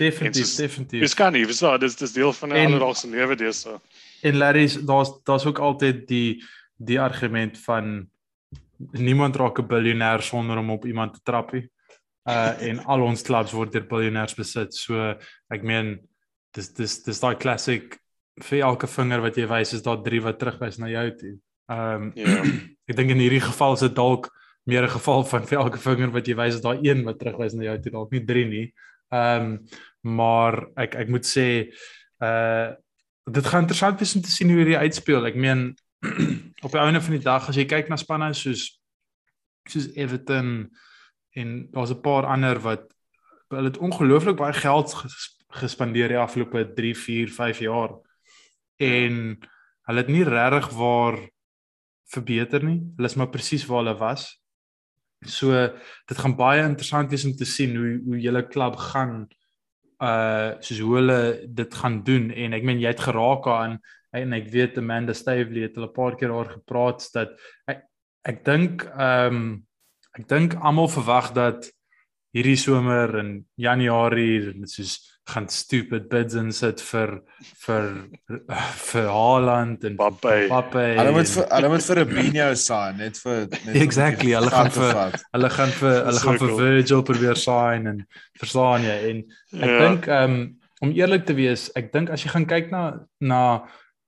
[0.00, 1.04] Definitief, soos, definitief.
[1.04, 3.80] Dis kan nie, dis dis dis deel van 'n alledaagse lewe dis so.
[4.22, 6.42] En Larry's daar's daar's ook altyd die
[6.76, 8.10] die argument van
[8.92, 11.70] niemand raak 'n biljoenêr sonder om op iemand te trap nie
[12.26, 14.74] uh en al ons clubs word deur biljoenêrs besit.
[14.74, 15.14] So
[15.52, 15.96] ek meen
[16.56, 17.98] dis dis dis daai classic
[18.44, 21.36] vir elke vinger wat jy wys is daar drie wat terugwys na jou toe.
[21.72, 22.40] Ehm um, ja.
[22.90, 24.30] ek dink in hierdie geval is dit dalk
[24.66, 27.54] meer 'n geval van vir elke vinger wat jy wys is daar een wat terugwys
[27.54, 28.66] na jou toe, dalk nie drie nie.
[29.12, 29.58] Ehm um,
[30.06, 31.70] maar ek ek moet sê
[32.22, 32.74] uh
[33.26, 35.26] dit gaan interessant wees om te sien hoe hierdie uitspeel.
[35.26, 35.74] Ek meen
[36.66, 38.78] op die einde van die dag as jy kyk na spanne soos
[39.66, 40.70] soos Everton
[41.36, 42.92] en daar's 'n paar ander wat
[43.48, 44.94] hulle het ongelooflik baie geld
[45.48, 47.94] gespandeer die afgelope 3, 4, 5 jaar.
[48.76, 49.38] En
[49.86, 51.18] hulle het nie regtig waar
[52.10, 52.80] verbeter nie.
[52.96, 54.42] Hulle is maar presies waar hulle was.
[55.24, 55.52] So
[56.06, 59.26] dit gaan baie interessant wees om te sien hoe hoe julle klub gaan
[60.02, 63.78] uh soos hoe hulle dit gaan doen en ek meen jy het geraak aan
[64.12, 67.32] en ek weet Amanda Stavely het hulle 'n paar keer oor gepraat dat
[67.66, 67.86] ek
[68.24, 69.65] ek dink ehm um,
[70.16, 71.68] ek dink almal verwag dat
[72.36, 77.16] hierdie somer in Januarie dit soos gaan stupid bids in sit vir
[77.64, 77.86] vir
[78.90, 80.84] vir Haaland en Mbappe.
[81.00, 84.36] Hulle moet vir hulle moet vir Robinho sign net vir net Exactly.
[84.36, 84.94] Hulle gaan vir
[85.32, 88.04] hulle gaan vir hulle gaan vir Virgil probeer sign en
[88.38, 89.24] verstaan jy en
[89.56, 89.80] ek ja.
[89.82, 90.38] dink um,
[90.84, 92.82] om eerlik te wees, ek dink as jy gaan kyk na
[93.18, 93.42] na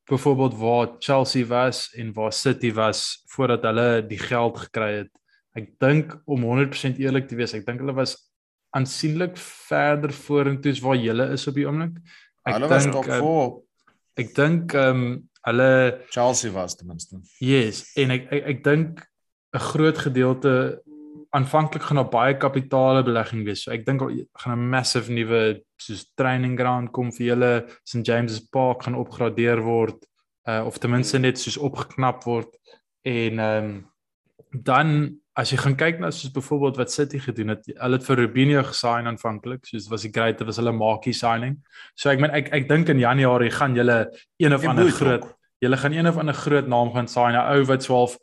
[0.09, 5.13] byvoorbeeld waar Chelsea was en waar City was voordat hulle die geld gekry het
[5.59, 8.17] ek dink om 100% eerlik te wees, ek dink hulle was
[8.77, 11.97] aansienlik verder vorentoe as waar hulle is op die oomblik.
[12.47, 13.23] Ek hulle was top 4.
[13.23, 13.49] Uh,
[14.23, 15.17] ek dink ehm um,
[15.49, 15.71] hulle
[16.13, 17.21] Chelsea was ten minste.
[17.41, 19.05] Yes, en ek ek, ek dink
[19.57, 20.53] 'n groot gedeelte
[21.31, 23.63] aanvanklik gaan daar baie kapitale belegging wees.
[23.65, 24.03] So ek dink
[24.43, 27.53] gaan 'n massive nuwe soos training ground kom vir julle.
[27.85, 30.05] St James's Park gaan opgradeer word
[30.49, 32.51] uh of ten minste net soos opgeknap word
[33.05, 33.87] en ehm um,
[34.53, 38.19] dan as jy gaan kyk na soos byvoorbeeld wat City gedoen het, hulle het vir
[38.23, 41.59] Rubinho gesign aanvanklik, soos was die great, dit was hulle maakie signing.
[41.95, 44.07] So ek meen ek ek dink in Januarie gaan julle
[44.43, 45.29] een of ander groot
[45.63, 48.19] julle gaan een of ander groot naam gaan sign, 'n ou wat 12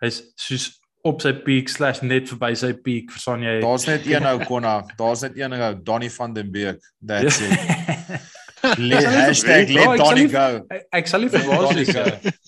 [0.00, 3.60] hy's soos op sy peak slash net verby sy peak verstaan jy?
[3.60, 4.82] Daar's net een ou konna.
[4.96, 6.80] Daar's net een ou Donny van den Beek.
[7.00, 7.56] That's it
[8.62, 11.92] hashtag let Donny go ek, ek sal nie verbaas wees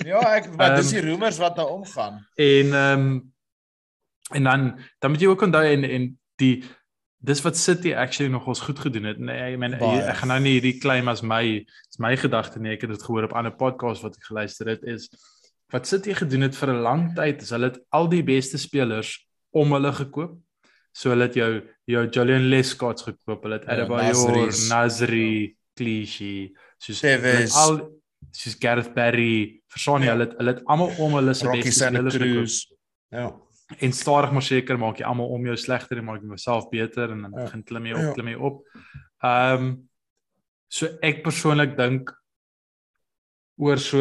[0.06, 3.32] ja ek wat dis die rumors wat daar omgaan en ehm um,
[4.32, 6.64] En dan dan moet jy ook onthou en en die
[7.22, 9.18] dis wat City actually nog ons goed gedoen het.
[9.18, 11.42] Nee, ek meen ek gaan nou nie hierdie claim as my
[11.90, 12.74] is my gedagte nie.
[12.74, 15.08] Ek het dit gehoor op ander podcasts wat ek geluister het is
[15.72, 19.14] wat City gedoen het vir 'n lang tyd is hulle het al die beste spelers
[19.50, 20.36] om hulle gekoop.
[20.92, 23.42] So hulle het jou jou Julian Lescott gekoop.
[23.42, 27.80] Hulle het ja, Adebayor, Nasri, Clichy, soos al
[28.32, 30.16] soos Gareth Barry, verstaan jy, ja.
[30.16, 32.60] hulle hulle het almal om hulle se beste spelers.
[33.12, 33.32] Ja
[33.78, 37.12] en stadig maar seker maak jy almal om jou slegter en maak jy jouself beter
[37.14, 37.46] en dan ja.
[37.46, 38.12] begin klim jy op, ja.
[38.16, 38.60] klim jy op.
[39.22, 39.72] Ehm um,
[40.72, 42.08] so ek persoonlik dink
[43.60, 44.00] oor so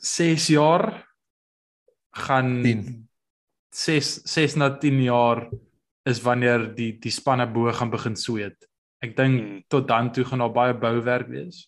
[0.00, 0.86] 6 jaar
[2.24, 2.54] gaan
[3.76, 5.44] 6 6 na 10 jaar
[6.08, 8.56] is wanneer die die spanne bo gaan begin sweet.
[9.02, 9.60] Ek dink hmm.
[9.72, 11.66] tot dan toe gaan daar baie bouwerk wees.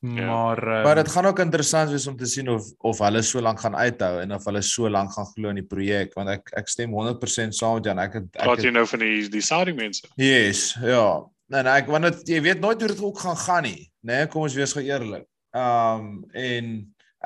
[0.00, 0.26] Ja.
[0.26, 3.40] Maar um, maar dit gaan ook interessant wees om te sien of of hulle so
[3.42, 6.52] lank gaan uithou en of hulle so lank gaan glo in die projek want ek
[6.60, 7.98] ek stem 100% saam met Jan.
[7.98, 10.06] Ek het ek Praat jy nou van die die Saudi mense?
[10.14, 11.08] Yes, ja.
[11.50, 14.12] Nee, nee, ek want dit jy weet nooit hoe dit ook gaan gaan nie, né?
[14.12, 15.26] Nee, kom ons wees gou eerlik.
[15.56, 16.70] Um en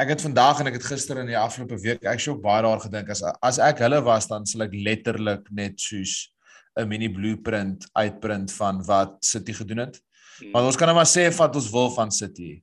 [0.00, 2.80] ek het vandag en ek het gister in die afgelope week ek sjoe baie daar
[2.80, 6.30] gedink as as ek hulle was dan sal ek letterlik net soos
[6.76, 10.00] 'n mini blueprint uitprint van wat City gedoen het.
[10.52, 12.62] Maar ons kan nou maar sê wat ons wil van City.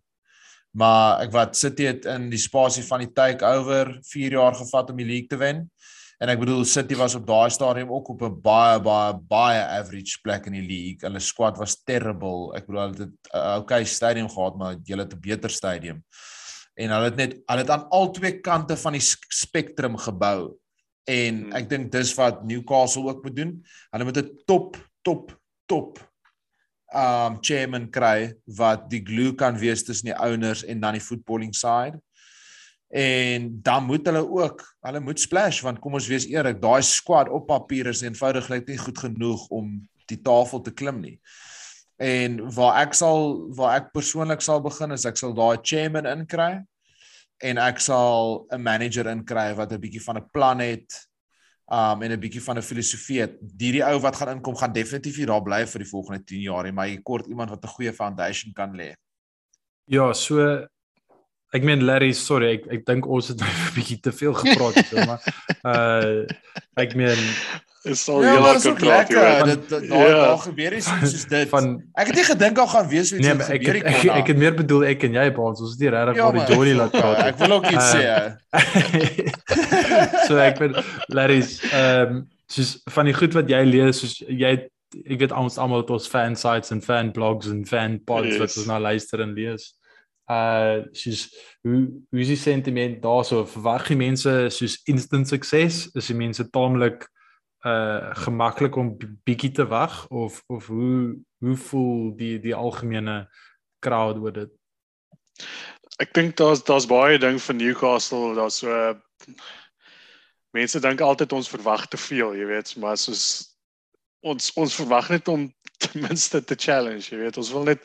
[0.72, 4.98] Maar ek wat City het in die spasie van die takeover 4 jaar gevat om
[4.98, 5.70] die league te wen.
[6.20, 10.20] En ek bedoel City was op daai stadium ook op 'n baie baie baie average
[10.22, 11.08] plek in die league.
[11.08, 12.52] Hulle squad was terrible.
[12.56, 16.04] Ek bedoel hulle het 'n uh, okay stadium gehad, maar hulle het 'n beter stadium.
[16.76, 20.60] En hulle het net hulle het aan al twee kante van die spektrum gebou.
[21.08, 21.56] En hmm.
[21.58, 23.56] ek dink dis wat Newcastle ook moet doen.
[23.92, 25.34] Hulle moet 'n top top
[25.66, 26.00] top
[26.94, 31.54] um chairman kry wat die glue kan wees tussen die owners en dan die footballing
[31.54, 32.00] side.
[32.90, 37.30] En dan moet hulle ook, hulle moet splash want kom ons wees eerlik, daai squad
[37.30, 39.76] op papier is eenvoudiglik nie goed genoeg om
[40.10, 41.20] die tafel te klim nie.
[42.02, 46.64] En waar ek sal waar ek persoonlik sal begin is ek sal daai chairman inkry
[47.42, 51.08] en ek sal 'n manager inkry wat 'n bietjie van 'n plan het
[51.72, 53.38] um en 'n bietjie van 'n filosofie het.
[53.58, 56.74] Hierdie ou wat gaan inkom gaan definitief hier daar bly vir die volgende 10 jaar
[56.74, 58.94] maar jy kort iemand wat 'n goeie foundation kan lê.
[59.86, 60.68] Ja, so
[61.52, 64.76] ek meen Larry, sorry, ek ek dink ons het nou 'n bietjie te veel gepraat
[64.76, 65.22] het, so, maar
[65.66, 66.26] uh
[66.76, 67.18] ek meen
[67.84, 69.44] is al ja, heel kontrak hier.
[69.44, 70.08] Dit daar ja.
[70.26, 71.50] daar gebeur iets soos dit.
[71.50, 74.32] Van ek het nie gedink al gaan wees iets nee, gebeur ek, ek, ek, ek
[74.34, 76.74] het meer bedoel ek en jy Baans, ons is nie regtig oor ja, die Johnny
[76.76, 77.22] laat praat.
[77.30, 78.04] Ek wil ook iets uh, sê.
[80.28, 80.76] so ek ben
[81.16, 84.56] Larry's ehm um, soos van die goed wat jy lees soos jy
[85.06, 88.40] ek weet ons almal het ons fan sites en fan blogs en fan pods yes.
[88.42, 89.70] wat ons nou luister en lees.
[90.30, 91.30] Uh soos
[91.66, 96.46] hoe hoe is die sentiment daarso verwag die mense soos instant sukses is die mense
[96.52, 97.08] taamlik
[97.68, 98.94] uh gemaklik om
[99.28, 103.28] bietjie te wag of of hoe hoe voel die die algemene
[103.80, 104.52] crowd oor dit?
[106.00, 108.94] Ek dink daar's daar's baie ding vir Newcastle, daar's so uh,
[110.56, 113.26] mense dink altyd ons verwag te veel, jy weet, maar soos
[114.24, 115.48] ons ons verwag net om
[115.84, 117.84] ten minste te challenge, jy weet, ons wil net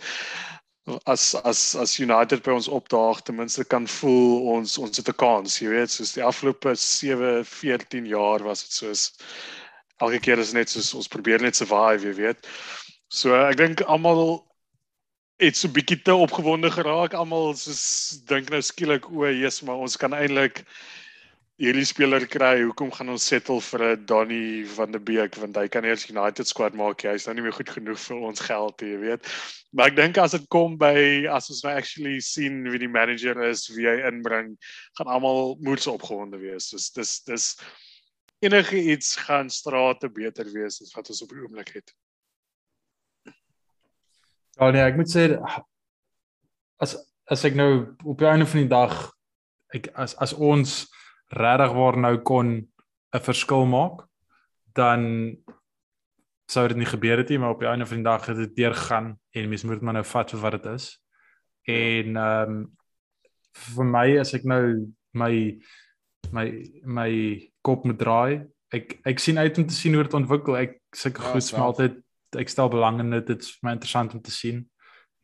[1.09, 5.19] as as as United by ons opdaag ten minste kan voel ons ons het 'n
[5.19, 9.11] kans, jy weet, soos die afgelope 7 14 jaar was dit soos
[10.03, 12.49] elke keer is net soos ons probeer net survive, jy weet.
[13.13, 14.43] So ek dink almal
[15.43, 17.15] het so bietjie te opgewonde geraak.
[17.15, 20.65] Almal soos dink nou skielik o, Jesus, maar ons kan eintlik
[21.63, 22.57] hierdie speler kry.
[22.65, 26.49] Hoekom gaan ons settle vir 'n Donny van der Beek want hy kan eers United
[26.49, 27.03] squad maak.
[27.03, 29.27] Hy is nou nie meer goed genoeg vir ons geld, jy weet.
[29.73, 33.41] Maar ek dink as dit kom by as ons nou actually sien wie die manager
[33.43, 34.57] is, wie hy inbring,
[34.99, 36.71] gaan almal moeds opgewonde wees.
[36.71, 37.57] So dis dis
[38.45, 41.95] enige iets gaan strate beter wees as wat ons op die oomblik het.
[44.59, 45.27] Ja nee, ek moet sê
[46.83, 46.97] as
[47.31, 48.95] as ek nou op die einde van die dag
[49.75, 50.85] ek as as ons
[51.35, 52.51] regtig waar nou kon
[53.15, 54.07] 'n verskil maak,
[54.75, 55.37] dan
[56.51, 58.57] sou dit nie gebeur het nie, maar op die einde van die dag het dit
[58.57, 60.87] deurgegaan en mens moet maar nou vat vir wat dit is.
[61.67, 62.77] En ehm um,
[63.55, 65.61] vir my as ek nou my
[66.33, 66.47] my
[66.85, 67.11] my
[67.65, 70.59] kop moet draai, ek ek sien uit om te sien hoe dit ontwikkel.
[70.61, 72.01] Ek sulke Ja, goed smaak altyd
[72.41, 73.27] ek stel belang in dit.
[73.27, 74.65] Dit is vir my interessant om te sien.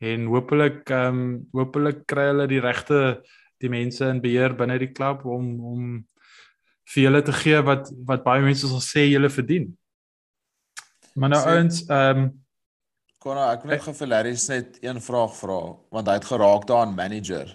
[0.01, 3.21] En hopelik ehm um, hopelik kry hulle die regte
[3.61, 5.83] die mense in beheer binne die klub om om
[6.91, 9.69] vir julle te gee wat wat baie mense sal sê julle verdien.
[11.15, 12.29] Maar nou ouens, ehm um,
[13.21, 15.59] Konna, ek wil net gou vir Larry net een vraag vra
[15.93, 17.51] want hy het geraak daaraan manager.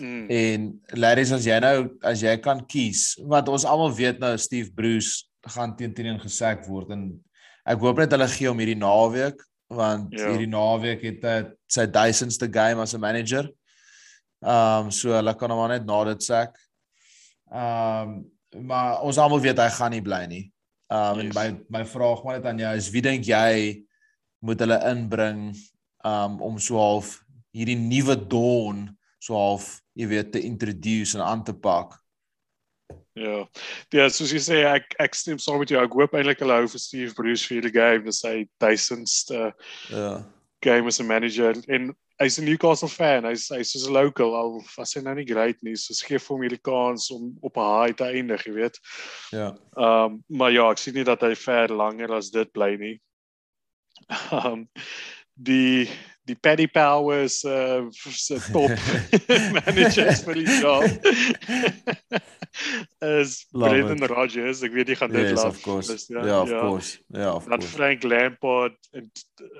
[0.00, 0.26] Mm.
[0.30, 4.72] En Larry as jy nou as jy kan kies want ons almal weet nou Steve
[4.74, 7.04] Bruce gaan teen teen gesak word en
[7.66, 10.24] ek hoop net hulle gee hom hierdie naweek want Ja.
[10.24, 10.30] ja.
[10.32, 11.36] hierdie naweek het hy
[11.70, 13.46] sy duisendste game as 'n manager.
[14.42, 16.56] Ehm um, so hulle kan hom maar net na dit sak.
[17.52, 18.08] Ehm
[18.56, 20.44] um, maar ons almal weet hy gaan nie bly nie.
[20.90, 21.26] Ehm um, Yes.
[21.26, 23.84] en my my vraag maar net aan jou is wie dink jy
[24.42, 25.54] moet hulle inbring
[26.04, 27.20] um om so half
[27.54, 28.88] hierdie nuwe dawn
[29.20, 31.96] so half jy weet te introduce en aan te pak.
[33.18, 33.44] Ja.
[33.92, 35.80] Ja, soos jy sê ek ek stem saam met jou.
[35.82, 39.50] Ek hoop eintlik hulle hou vir Steve Bruce vir die game, dis hy duisendste
[39.90, 40.22] Ja.
[40.62, 43.24] game as 'n manager en hy's 'n Newcastle fan.
[43.24, 45.76] Hy's hy's soos 'n local al was hy nou nie great nie.
[45.76, 48.78] So gee vir hom hierdie kans om op 'n high te eindig, jy weet.
[49.32, 49.56] Ja.
[49.76, 53.00] Ehm um, maar ja, ek sien nie dat hy ver langer as dit bly nie.
[54.32, 54.68] Ehm um,
[55.36, 55.88] die
[56.28, 57.88] die Paddy Powers uh
[58.26, 58.70] se top
[59.56, 60.84] managers vir die job
[63.00, 64.62] is Love Brendan Rodgers.
[64.66, 65.92] Ek weet jy gaan dit Yes, course.
[65.92, 66.98] Dis- Ja, yeah, of course.
[67.14, 67.74] Ja, of Dan course.
[67.76, 69.10] Frank Lampard en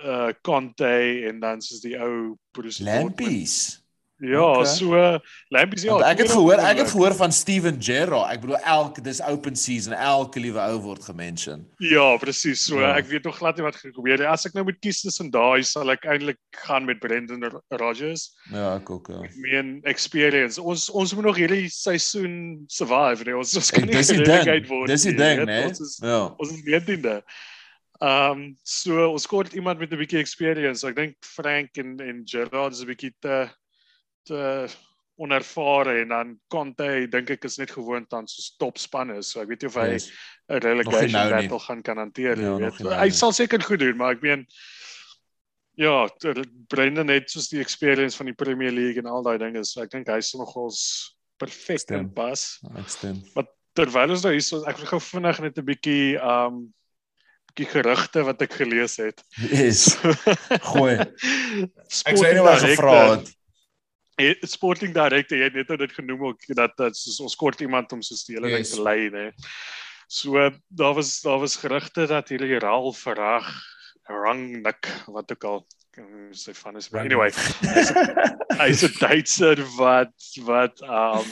[0.04, 0.90] uh Conte
[1.30, 3.20] en dan soos die ou Bruce Dortmund.
[3.20, 3.56] Lampies.
[4.20, 4.64] Ja, Okay.
[4.66, 5.92] so uh, Lampies ja.
[5.92, 8.32] Want ek het gehoor, ek het gehoor van Steven Gerrard.
[8.34, 11.66] Ek bedoel elke dis open season, elke liewe ou word gemention.
[11.78, 12.64] Ja, presies.
[12.66, 12.96] So Ja.
[12.96, 14.26] ek weet nog glad nie wat gebeur nie.
[14.28, 18.36] As ek nou moet kies tussen daai, sal ek eintlik gaan met Brendan Ro- Rodgers.
[18.52, 19.08] Ja, ek ook.
[19.08, 19.22] Ja.
[19.24, 20.60] Ek meen experience.
[20.60, 23.36] Ons ons moet nog hierdie seisoen survive, nee.
[23.36, 24.66] Ons ons kan nie ding.
[24.68, 24.86] word.
[24.88, 25.64] Dis die ding, né?
[25.68, 26.34] Ons is Ja.
[26.38, 27.22] ons is 19de.
[28.02, 30.84] Ehm um, so ons kort iemand met 'n bietjie experience.
[30.86, 33.50] Ek dink Frank en en Gerrard is 'n bietjie te
[34.30, 34.68] te
[35.20, 39.18] onervare en dan Conte dink ek is net gewoond aan so topspanne.
[39.26, 40.10] So ek weet nie of hy Yes.
[40.48, 41.34] 'n relegation nou nie.
[41.48, 42.78] battle gaan kan hanteer nie, Ja, weet.
[42.78, 43.18] nie nou Hy nie.
[43.18, 44.46] sal seker goed doen, maar ek meen
[45.76, 46.08] ja,
[46.68, 49.90] Brendan het soos die experience van die Premier League en al daai dinge, so ek
[49.90, 52.00] dink hy sal nogals perfek Stem.
[52.08, 52.58] inpas.
[52.76, 53.22] Ek stem.
[53.74, 56.72] Terwyl ons nou hier is, ek wil gou vinnig net 'n bietjie um
[57.54, 59.22] bietjie gerugte wat ek gelees het.
[59.50, 59.94] Yes.
[60.72, 60.98] Gooi.
[61.00, 63.30] Ek sê nie wat gevra het.
[64.46, 67.92] Sporting Director jy het net nou dit genoem ook dat dat soos ons kort iemand
[67.96, 68.74] om soos die hele ding Yes.
[68.76, 69.26] te lei nê.
[70.10, 73.46] So daar was daar was gerugte dat hierdie Raal Verag
[74.10, 75.66] Rangnick wat ook al
[76.32, 77.30] sy van is maar anyway
[78.60, 80.14] hy's 'n Duitser wat
[80.46, 81.28] wat um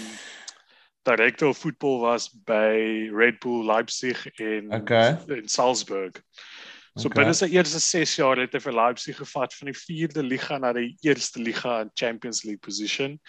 [1.08, 5.16] director of voetbal was by Red Bull Leipzig en Okay.
[5.28, 6.12] in Salzburg.
[6.98, 7.22] So Okay.
[7.22, 10.72] binne sy eerste 6 jaar het hy vir Leipzig gevat van die 4de liga na
[10.74, 13.20] die eerste liga in Champions League position.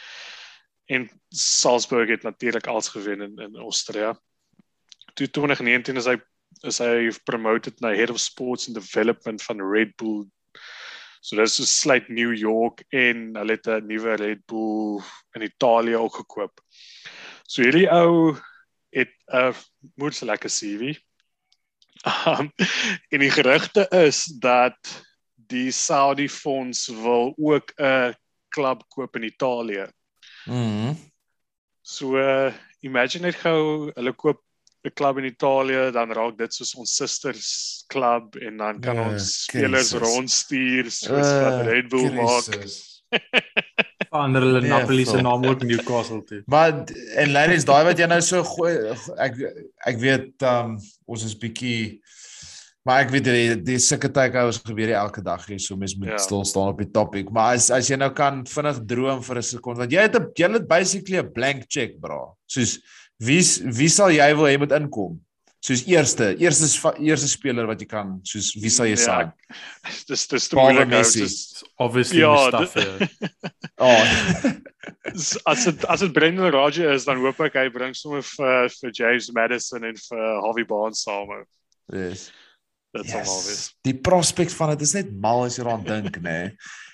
[0.89, 4.15] En Salzburg het natuurlik als gewen in in Austria.
[5.13, 6.17] Toe 2019 is hy
[6.65, 10.25] is hy promoted na Head of Sports and Development van Red Bull.
[11.21, 15.01] So dis so sluit New York en hulle het 'n nuwe Red Bull
[15.35, 16.59] in Italië ook gekoop.
[17.45, 18.33] So hierdie ou
[18.89, 19.53] het 'n
[19.95, 20.97] moeite lekker CV.
[22.07, 22.51] Um,
[23.09, 24.77] en die gerugte is dat
[25.35, 28.15] die Saudi fonds wil ook 'n
[28.47, 29.87] klub koop in Italië.
[30.45, 30.93] Mhm.
[31.81, 34.41] So uh, imagine net gou hulle koop
[34.83, 39.09] 'n klub in Italië, dan raak dit soos ons susters klub en dan kan Ja,
[39.09, 42.45] ons spelers rondstuur soos Uh, wat Red Bull maak.
[44.09, 46.41] Verander hulle Nee, Napoli se naam ook Newcastle toe.
[46.47, 46.83] Maar
[47.15, 48.73] en ladies, daai wat jy nou so gooi
[49.17, 49.35] ek
[49.85, 51.99] ek weet um ons is bietjie
[52.87, 56.17] maar ek weet die die sulke takeouts gebeur elke dag hier so mens moet Ja.
[56.17, 57.29] stil staan op die topic.
[57.29, 60.31] Maar as as jy nou kan vinnig droom vir 'n sekonde want jy het 'n
[60.35, 62.33] jy het basically 'n blank check bra.
[62.47, 62.79] Soos
[63.19, 63.41] wie
[63.77, 65.19] wie sal jy wil hê moet inkom?
[65.59, 66.67] Soos eerste, eerste
[67.03, 69.31] eerste speler wat jy kan, soos wie sal jy Ja, sign?
[70.07, 70.87] Dis dis te moeilik.
[70.87, 71.25] Messi.
[71.27, 73.09] soos- Obviously Ja, Mustafa.
[73.79, 74.03] Oh.
[75.47, 78.91] As dit as dit Brendan Rodgers is, dan hoop ek hy bring sommer vir vir
[78.95, 81.43] James Madison en vir Harvey Barnes same.
[81.93, 82.29] yes.
[82.95, 83.63] Dit sal wel wees.
[83.85, 86.39] Die prospek van dit is net mal as jy daaraan dink, nê.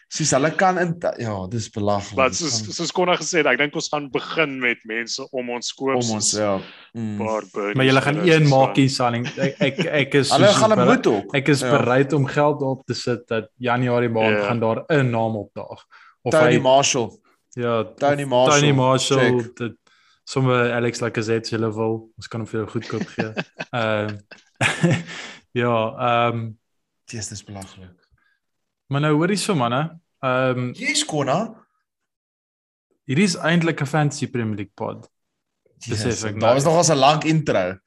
[0.08, 2.16] Sies hulle kan in ja, dis belaglik.
[2.16, 5.74] Maar soos soos Konna gesê het, ek dink ons gaan begin met mense om ons
[5.74, 5.96] koop.
[5.98, 6.60] om ons ja.
[6.94, 7.18] Mm.
[7.18, 7.76] paar birdies.
[7.76, 9.26] Maar jy gaan een maak hier Sanning.
[9.38, 11.34] Ek ek ek is Hulle gaan 'n moet ook.
[11.36, 11.72] Ek is Ja.
[11.78, 14.46] bereid om geld op te sit dat Januarie maand Ja.
[14.48, 15.84] gaan daar 'n naam opdaag.
[16.22, 17.12] Of Tony hy Marshall.
[17.56, 19.74] ja, Tony Marshall, Tony Marshall, dit
[20.24, 22.10] sommer Alex Lacazette se level.
[22.18, 23.34] Ons kan hom vir jou goedkoop gee.
[23.74, 24.18] Ehm
[25.52, 26.54] ja, ehm
[27.06, 28.05] Dis dis belaglik.
[28.96, 29.82] Maar nou hoorie so manne.
[30.24, 31.40] Ehm Jy's Konna.
[33.06, 35.10] hier is eintlik 'n fantasy Premier League pod.
[35.90, 36.76] Besef Yes, ek Daar was nou.
[36.76, 37.78] nog 'n lang intro.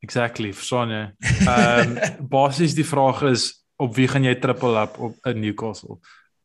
[0.00, 1.14] Exactly, verstaan jy?
[1.46, 1.98] Ehm
[2.36, 5.98] basies die vraag is op wie gaan jy triple up op in Newcastle?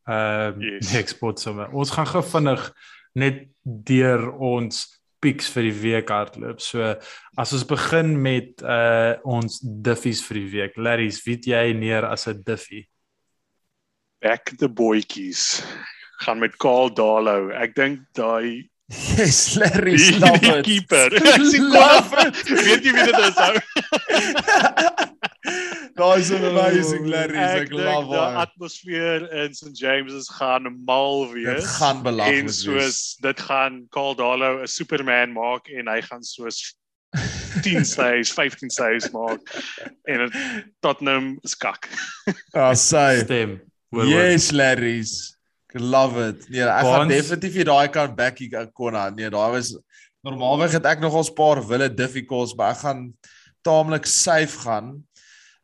[0.06, 0.90] Ehm Yes.
[0.90, 1.70] die export sommer.
[1.72, 2.72] Ons gaan gou vinnig
[3.14, 6.60] net deur ons picks vir die week hardloop.
[6.60, 6.94] So
[7.36, 10.76] as ons begin met uh ons diffies vir die week.
[10.76, 12.88] Larry's, wie het jy neer as 'n diffie?
[14.20, 15.62] Back the boytjies.
[16.24, 17.50] Gaan met Karl Darlow.
[17.54, 18.68] Ek dink daai
[19.18, 20.64] Yes, Larry die, love die it.
[20.64, 21.10] keeper.
[21.34, 22.30] Ek sien Konna.
[22.66, 23.36] Weet jy wie dit is?
[25.98, 28.36] Daai's amazing Larry, Ek ek dink love die hom.
[28.42, 31.68] atmosfeer in St James's gaan mal Dit wees.
[31.78, 32.60] gaan belaglik en wees.
[32.64, 36.74] soos dit gaan Karl Darlow 'n Superman maak en hy gaan soos
[37.64, 39.40] 10 saves, 15 saves maak
[40.06, 40.32] en dit
[40.80, 41.88] Tottenham is kak.
[42.54, 43.20] Ah, sy.
[43.24, 43.60] Stem.
[43.90, 44.12] Hoor, hoor.
[44.12, 45.12] Yes, Larry's.
[45.68, 46.46] Ek love it.
[46.48, 49.08] Nee, ek gaan definitief nie daai kan backie Konna.
[49.12, 49.74] Nee, daai was
[50.24, 53.02] normaalweg het ek nog ons paar wille difficulties, maar ek gaan
[53.66, 54.94] taamlik safe gaan.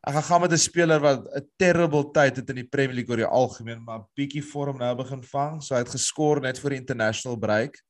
[0.05, 3.09] Ek gaan gaan met 'n speler wat 'n terrible tyd het in die Premier League
[3.09, 5.61] oor die algemeen, maar bietjie vorm nou begin vang.
[5.61, 7.81] So hy het geskor net vir die international break.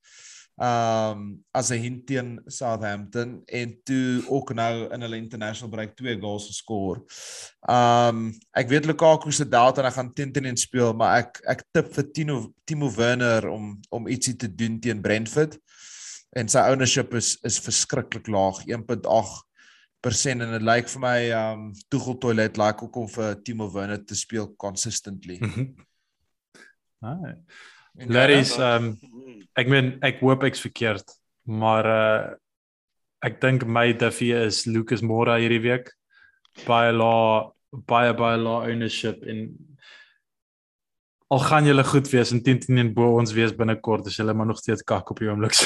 [0.58, 6.16] Um as 'n hint teen Southampton en toe ook nou in hulle international break twee
[6.20, 7.04] goals geskor.
[7.68, 11.64] Um ek weet Lukaku se doubt en hy gaan teen teen speel, maar ek ek
[11.74, 15.60] tip vir Timo Timo Werner om om ietsie te doen teen Brentford.
[16.32, 22.16] En sy ownership is is verskriklik laag, 1.8% en dit lyk vir my um Tuchel
[22.16, 25.42] toilet like ook om vir Timo Werner te speel consistently.
[27.04, 27.36] Ah,
[27.98, 28.94] En Larry's ehm
[29.60, 31.06] ek meen ek hoop ek's verkeerd,
[31.48, 32.34] maar uh
[33.26, 35.88] ek dink my diffie is Lucas Moura hierdie week.
[36.68, 37.52] Baie lae
[37.90, 39.48] baie baie lae ownership en
[41.34, 44.36] al gaan julle goed wees en 10 10 en bo ons wees binnekort as julle
[44.38, 45.58] maar nog steeds kak op die oomblik.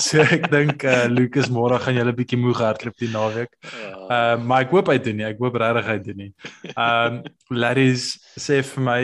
[0.00, 3.52] So, ek dink uh Lucas Moura gaan julle bietjie moeg hardloop die naweek.
[3.60, 5.26] Uh, Ehm uh, maar ek hoop hy doen nie.
[5.28, 6.32] Ek hoop regtig hy doen nie.
[6.72, 7.20] Ehm um,
[7.54, 9.00] Larry's sê vir my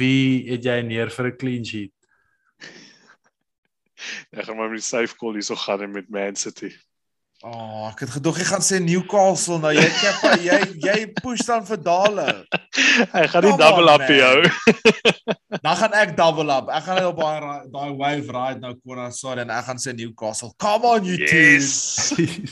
[0.00, 1.92] wie het jy neer vir 'n clean sheet?
[4.32, 6.72] Ek gaan maar met die safe call hierso gaan met Man City.
[7.42, 11.64] Oh, ek het gedog jy gaan sê Newcastle nou jy Kepa, jy jy push dan
[11.66, 12.26] vir Dale.
[13.16, 14.36] Hy gaan nie double up vir jou.
[15.66, 16.70] Dan gaan ek double up.
[16.70, 19.90] Ek gaan net op daai daai wave ride nou Kona sorry en ek gaan sê
[19.98, 20.52] Newcastle.
[20.62, 22.12] Come on you Yes.
[22.14, 22.46] two.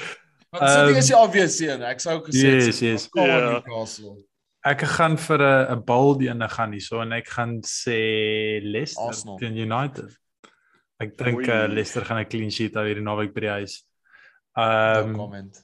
[0.56, 1.84] Want so ding Um, is die obvious een.
[1.86, 3.06] Ek sou gesê Yes, yes.
[3.12, 3.50] Come on Ja.
[3.58, 4.16] Newcastle.
[4.64, 8.00] Ek gaan vir 'n 'n bold ene gaan hierso en ek gaan sê
[8.64, 10.16] Leicester teen United.
[11.00, 13.80] Ek dink uh, Leicester gaan 'n clean sheet hou hierdie naweek by die huis.
[14.56, 15.60] No Ehm um, comment.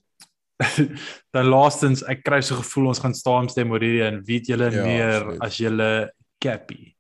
[1.37, 4.85] dan laastens ek kry so gevoel ons gaan saamstem oor hierdie en weet julle Ja,
[4.87, 5.43] meer absoluut.
[5.45, 5.91] as julle
[6.41, 6.97] Cappy.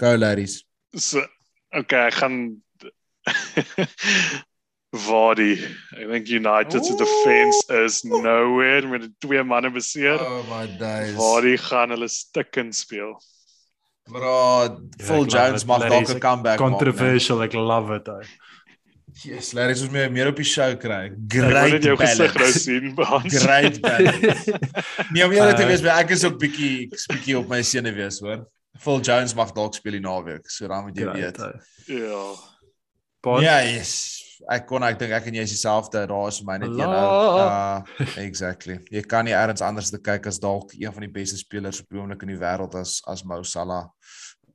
[0.00, 0.62] Go Larrys.
[0.96, 1.20] So
[1.76, 2.38] okay, ek gaan
[5.08, 5.58] Vardy.
[6.00, 7.00] Ek dink United se Ooh.
[7.02, 10.16] defense is nowhere met twee manne beseer.
[10.24, 11.12] Oh my days.
[11.18, 13.12] Vardy gaan hulle stikken speel.
[14.08, 16.68] Bro, Phil ek love Jones mag dalk 'n comeback maak.
[16.68, 18.08] Controversial, ek love it.
[18.08, 18.22] Ou.
[19.24, 21.08] Yes, Larrys moet meer meer op die show kry.
[21.10, 22.60] Ek wil Great net jou gesig nou balance.
[22.60, 23.38] sien, Hans.
[23.42, 24.52] Great balance.
[25.10, 27.62] Nee, om eerlik te Uh, wees, maar ek is ook bietjie ek's bietjie op my
[27.62, 28.46] sene wees, hoor.
[28.78, 31.66] Phil Jones mag dalk speel die naweek, so dan moet jy Great, weet.
[31.86, 32.22] Ja.
[33.20, 33.42] Bond?
[33.42, 34.17] Ja, yes.
[34.50, 36.06] Ek kon ek dink ek en jy is dieselfde.
[36.06, 37.38] Daar is vir my net een ou.
[37.42, 38.78] Uh exactly.
[38.90, 41.88] Jy kan nie eers anders te kyk as dalk een van die beste spelers op
[41.90, 43.88] die oomblik in die wêreld as as Mo Salah.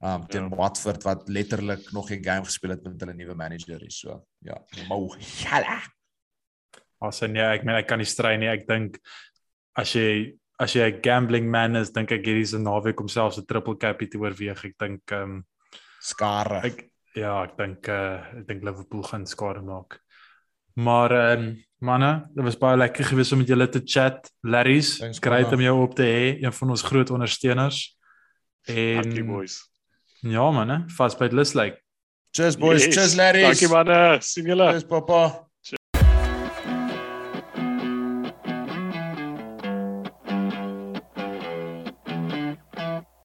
[0.04, 0.56] Um teen Ja.
[0.56, 4.00] Watford wat letterlik nog 'n game gespeel het met hulle nuwe manager is.
[4.00, 4.58] So, ja,
[4.88, 5.84] Mo Salah.
[7.02, 8.48] Asse nee, ek meen ek kan nie strei nie.
[8.48, 9.00] Ek dink
[9.76, 13.08] as jy as jy 'n gambling man is, dink ek hierdie is 'n naweek om
[13.08, 14.66] selfs 'n triple cappy te oorweeg.
[14.66, 15.44] Ek dink um,
[16.00, 16.62] Skare.
[16.64, 20.00] ek ja, ek dink uh ek dink Liverpool gaan skade maak.
[20.74, 21.54] Maar ehm um,
[21.84, 24.32] manne, dit was baie lekker gewees om met julle te chat.
[24.42, 27.98] Larry's, great om jou op te hê, een van ons groot ondersteuners.
[28.66, 29.60] Dankie En boys.
[30.22, 31.82] ja manne, vas by Luslyk.
[32.32, 32.86] Cheers boys.
[32.86, 32.96] Yes.
[32.96, 33.44] Cheers ladies.
[33.44, 34.18] Dankie manne.
[34.22, 34.72] Sien julle.
[34.72, 35.50] Cheers papa.